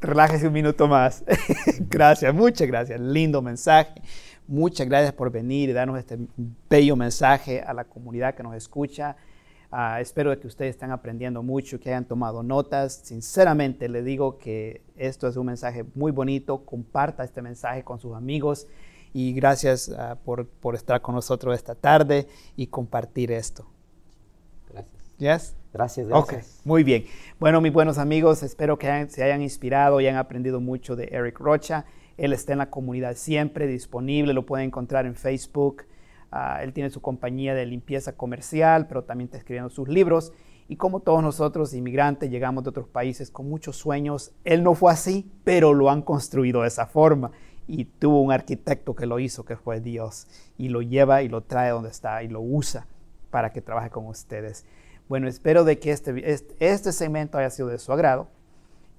Relájese 0.00 0.46
un 0.46 0.54
minuto 0.54 0.88
más. 0.88 1.24
gracias, 1.90 2.34
muchas 2.34 2.66
gracias. 2.66 2.98
Lindo 2.98 3.42
mensaje. 3.42 4.00
Muchas 4.48 4.88
gracias 4.88 5.12
por 5.12 5.30
venir 5.30 5.68
y 5.68 5.72
darnos 5.74 5.98
este 5.98 6.16
bello 6.70 6.96
mensaje 6.96 7.60
a 7.60 7.74
la 7.74 7.84
comunidad 7.84 8.34
que 8.34 8.42
nos 8.42 8.56
escucha. 8.56 9.14
Ah, 9.70 10.00
espero 10.00 10.40
que 10.40 10.46
ustedes 10.46 10.70
estén 10.70 10.90
aprendiendo 10.90 11.42
mucho, 11.42 11.78
que 11.78 11.90
hayan 11.90 12.06
tomado 12.06 12.42
notas. 12.42 12.94
Sinceramente 13.04 13.90
le 13.90 14.02
digo 14.02 14.38
que 14.38 14.80
esto 14.96 15.28
es 15.28 15.36
un 15.36 15.48
mensaje 15.48 15.84
muy 15.94 16.12
bonito. 16.12 16.64
Comparta 16.64 17.24
este 17.24 17.42
mensaje 17.42 17.84
con 17.84 18.00
sus 18.00 18.16
amigos 18.16 18.68
y 19.12 19.32
gracias 19.32 19.90
ah, 19.96 20.16
por, 20.24 20.46
por, 20.46 20.74
estar 20.74 21.00
con 21.02 21.14
nosotros 21.14 21.54
esta 21.54 21.74
tarde 21.74 22.26
y 22.56 22.66
compartir 22.68 23.30
esto. 23.30 23.66
Gracias. 24.70 25.16
Yes? 25.18 25.56
Gracias, 25.72 26.06
gracias. 26.06 26.60
muy 26.64 26.84
bien. 26.84 27.06
Bueno, 27.40 27.60
mis 27.62 27.72
buenos 27.72 27.96
amigos, 27.96 28.42
espero 28.42 28.78
que 28.78 29.06
se 29.08 29.22
hayan 29.24 29.40
inspirado 29.40 30.00
y 30.00 30.06
hayan 30.06 30.18
aprendido 30.18 30.60
mucho 30.60 30.96
de 30.96 31.08
Eric 31.12 31.38
Rocha. 31.38 31.86
Él 32.18 32.34
está 32.34 32.52
en 32.52 32.58
la 32.58 32.68
comunidad 32.68 33.16
siempre 33.16 33.66
disponible, 33.66 34.34
lo 34.34 34.44
pueden 34.44 34.66
encontrar 34.66 35.06
en 35.06 35.14
Facebook. 35.14 35.84
Ah, 36.30 36.60
él 36.62 36.74
tiene 36.74 36.90
su 36.90 37.00
compañía 37.00 37.54
de 37.54 37.64
limpieza 37.64 38.16
comercial, 38.16 38.86
pero 38.86 39.04
también 39.04 39.26
está 39.26 39.38
escribiendo 39.38 39.70
sus 39.70 39.88
libros. 39.88 40.32
Y 40.68 40.76
como 40.76 41.00
todos 41.00 41.22
nosotros, 41.22 41.74
inmigrantes, 41.74 42.30
llegamos 42.30 42.64
de 42.64 42.70
otros 42.70 42.88
países 42.88 43.30
con 43.30 43.48
muchos 43.48 43.76
sueños. 43.76 44.32
Él 44.44 44.62
no 44.62 44.74
fue 44.74 44.92
así, 44.92 45.30
pero 45.44 45.72
lo 45.72 45.90
han 45.90 46.02
construido 46.02 46.62
de 46.62 46.68
esa 46.68 46.86
forma 46.86 47.32
y 47.66 47.84
tuvo 47.84 48.20
un 48.20 48.32
arquitecto 48.32 48.94
que 48.94 49.06
lo 49.06 49.18
hizo, 49.18 49.44
que 49.44 49.56
fue 49.56 49.80
Dios, 49.80 50.26
y 50.58 50.68
lo 50.68 50.82
lleva 50.82 51.22
y 51.22 51.28
lo 51.28 51.42
trae 51.42 51.70
donde 51.70 51.90
está 51.90 52.22
y 52.22 52.28
lo 52.28 52.40
usa 52.40 52.86
para 53.30 53.52
que 53.52 53.60
trabaje 53.62 53.90
con 53.90 54.06
ustedes. 54.06 54.64
Bueno, 55.08 55.28
espero 55.28 55.64
de 55.64 55.78
que 55.78 55.90
este, 55.90 56.34
este, 56.58 56.92
segmento 56.92 57.38
haya 57.38 57.50
sido 57.50 57.68
de 57.68 57.78
su 57.78 57.92
agrado 57.92 58.28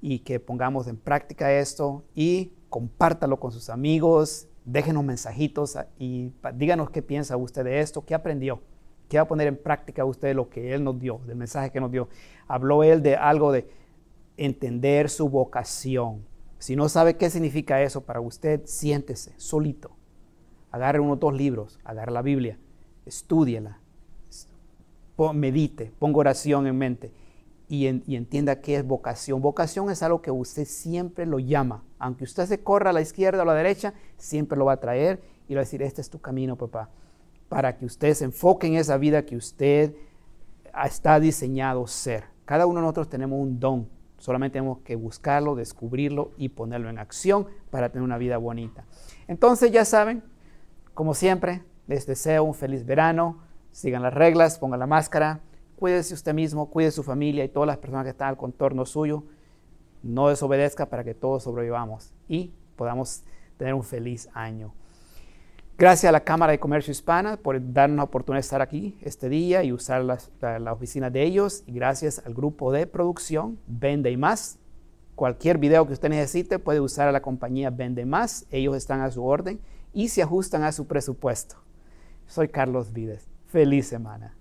y 0.01 0.19
que 0.19 0.39
pongamos 0.39 0.87
en 0.87 0.97
práctica 0.97 1.51
esto 1.53 2.03
y 2.13 2.51
compártalo 2.69 3.39
con 3.39 3.51
sus 3.51 3.69
amigos, 3.69 4.47
déjenos 4.65 5.03
mensajitos 5.03 5.77
y 5.97 6.31
díganos 6.55 6.89
qué 6.89 7.01
piensa 7.01 7.37
usted 7.37 7.63
de 7.63 7.79
esto, 7.79 8.05
qué 8.05 8.13
aprendió, 8.15 8.61
qué 9.07 9.17
va 9.17 9.23
a 9.23 9.27
poner 9.27 9.47
en 9.47 9.57
práctica 9.57 10.05
usted 10.05 10.35
lo 10.35 10.49
que 10.49 10.73
él 10.73 10.83
nos 10.83 10.99
dio, 10.99 11.19
del 11.25 11.35
mensaje 11.35 11.71
que 11.71 11.79
nos 11.79 11.91
dio. 11.91 12.09
Habló 12.47 12.83
él 12.83 13.01
de 13.01 13.15
algo 13.15 13.51
de 13.51 13.69
entender 14.37 15.09
su 15.09 15.29
vocación. 15.29 16.25
Si 16.63 16.77
no 16.77 16.87
sabe 16.87 17.17
qué 17.17 17.29
significa 17.29 17.81
eso 17.81 18.05
para 18.05 18.21
usted, 18.21 18.61
siéntese 18.63 19.33
solito. 19.35 19.97
Agarre 20.71 21.01
unos 21.01 21.19
dos 21.19 21.33
libros, 21.33 21.77
agarre 21.83 22.13
la 22.13 22.21
Biblia, 22.21 22.57
estúdiela, 23.05 23.81
medite, 25.33 25.91
ponga 25.99 26.19
oración 26.19 26.65
en 26.65 26.77
mente 26.77 27.11
y, 27.67 27.85
entienda 27.85 28.61
qué 28.61 28.77
es 28.77 28.87
vocación. 28.87 29.41
Vocación 29.41 29.89
es 29.89 30.03
algo 30.03 30.21
que 30.21 30.31
usted 30.31 30.63
siempre 30.63 31.25
lo 31.25 31.37
llama. 31.37 31.83
Aunque 31.99 32.23
usted 32.23 32.45
se 32.45 32.63
corra 32.63 32.91
a 32.91 32.93
la 32.93 33.01
izquierda 33.01 33.39
o 33.39 33.41
a 33.41 33.45
la 33.47 33.55
derecha, 33.55 33.93
siempre 34.15 34.57
lo 34.57 34.63
va 34.63 34.71
a 34.71 34.79
traer 34.79 35.21
y 35.49 35.55
va 35.55 35.59
a 35.59 35.65
decir, 35.65 35.81
este 35.81 35.99
es 35.99 36.09
tu 36.09 36.21
camino, 36.21 36.55
papá. 36.55 36.89
Para 37.49 37.75
que 37.75 37.85
usted 37.85 38.13
se 38.13 38.23
enfoque 38.23 38.67
en 38.67 38.75
esa 38.75 38.95
vida 38.95 39.25
que 39.25 39.35
usted 39.35 39.97
está 40.85 41.19
diseñado 41.19 41.85
ser. 41.87 42.23
Cada 42.45 42.65
uno 42.67 42.77
de 42.79 42.83
nosotros 42.83 43.09
tenemos 43.09 43.37
un 43.37 43.59
don. 43.59 44.02
Solamente 44.23 44.53
tenemos 44.53 44.79
que 44.79 44.95
buscarlo, 44.95 45.55
descubrirlo 45.55 46.31
y 46.37 46.49
ponerlo 46.49 46.89
en 46.89 46.97
acción 46.97 47.47
para 47.69 47.89
tener 47.89 48.03
una 48.03 48.17
vida 48.17 48.37
bonita. 48.37 48.85
Entonces 49.27 49.71
ya 49.71 49.83
saben, 49.83 50.23
como 50.93 51.13
siempre, 51.13 51.63
les 51.87 52.07
deseo 52.07 52.45
un 52.45 52.53
feliz 52.53 52.85
verano. 52.85 53.39
Sigan 53.71 54.01
las 54.01 54.13
reglas, 54.13 54.59
pongan 54.59 54.79
la 54.79 54.87
máscara 54.87 55.41
cuídese 55.83 56.13
usted 56.13 56.33
mismo, 56.33 56.69
cuide 56.69 56.91
su 56.91 57.03
familia 57.03 57.43
y 57.43 57.49
todas 57.49 57.67
las 57.67 57.77
personas 57.77 58.05
que 58.05 58.11
están 58.11 58.29
al 58.29 58.37
contorno 58.37 58.85
suyo. 58.85 59.25
No 60.01 60.29
desobedezca 60.29 60.89
para 60.89 61.03
que 61.03 61.13
todos 61.13 61.43
sobrevivamos 61.43 62.13
y 62.29 62.53
podamos 62.77 63.23
tener 63.57 63.73
un 63.73 63.83
feliz 63.83 64.29
año. 64.33 64.73
Gracias 65.83 66.07
a 66.07 66.13
la 66.13 66.23
Cámara 66.23 66.53
de 66.53 66.61
Comercio 66.61 66.91
Hispana 66.91 67.35
por 67.35 67.59
darnos 67.73 67.97
la 67.97 68.03
oportunidad 68.03 68.37
de 68.37 68.45
estar 68.45 68.61
aquí 68.61 68.97
este 69.01 69.27
día 69.27 69.65
y 69.65 69.73
usar 69.73 70.01
la, 70.01 70.71
oficina 70.71 71.09
de 71.09 71.23
ellos. 71.23 71.65
Y 71.67 71.73
gracias 71.73 72.21
al 72.25 72.33
grupo 72.33 72.71
de 72.71 72.87
producción 72.87 73.59
Vende 73.67 74.09
y 74.09 74.15
Más. 74.15 74.59
Cualquier 75.15 75.57
video 75.57 75.85
que 75.85 75.91
usted 75.91 76.07
necesite 76.07 76.57
puede 76.57 76.79
usar 76.79 77.09
a 77.09 77.11
la 77.11 77.21
compañía 77.21 77.69
Vende 77.69 78.05
Más. 78.05 78.45
Ellos 78.49 78.77
están 78.77 79.01
a 79.01 79.11
su 79.11 79.25
orden 79.25 79.59
y 79.93 80.07
se 80.07 80.21
ajustan 80.23 80.63
a 80.63 80.71
su 80.71 80.87
presupuesto. 80.87 81.57
Soy 82.27 82.47
Carlos 82.47 82.93
Vides. 82.93 83.27
Feliz 83.47 83.85
semana. 83.85 84.37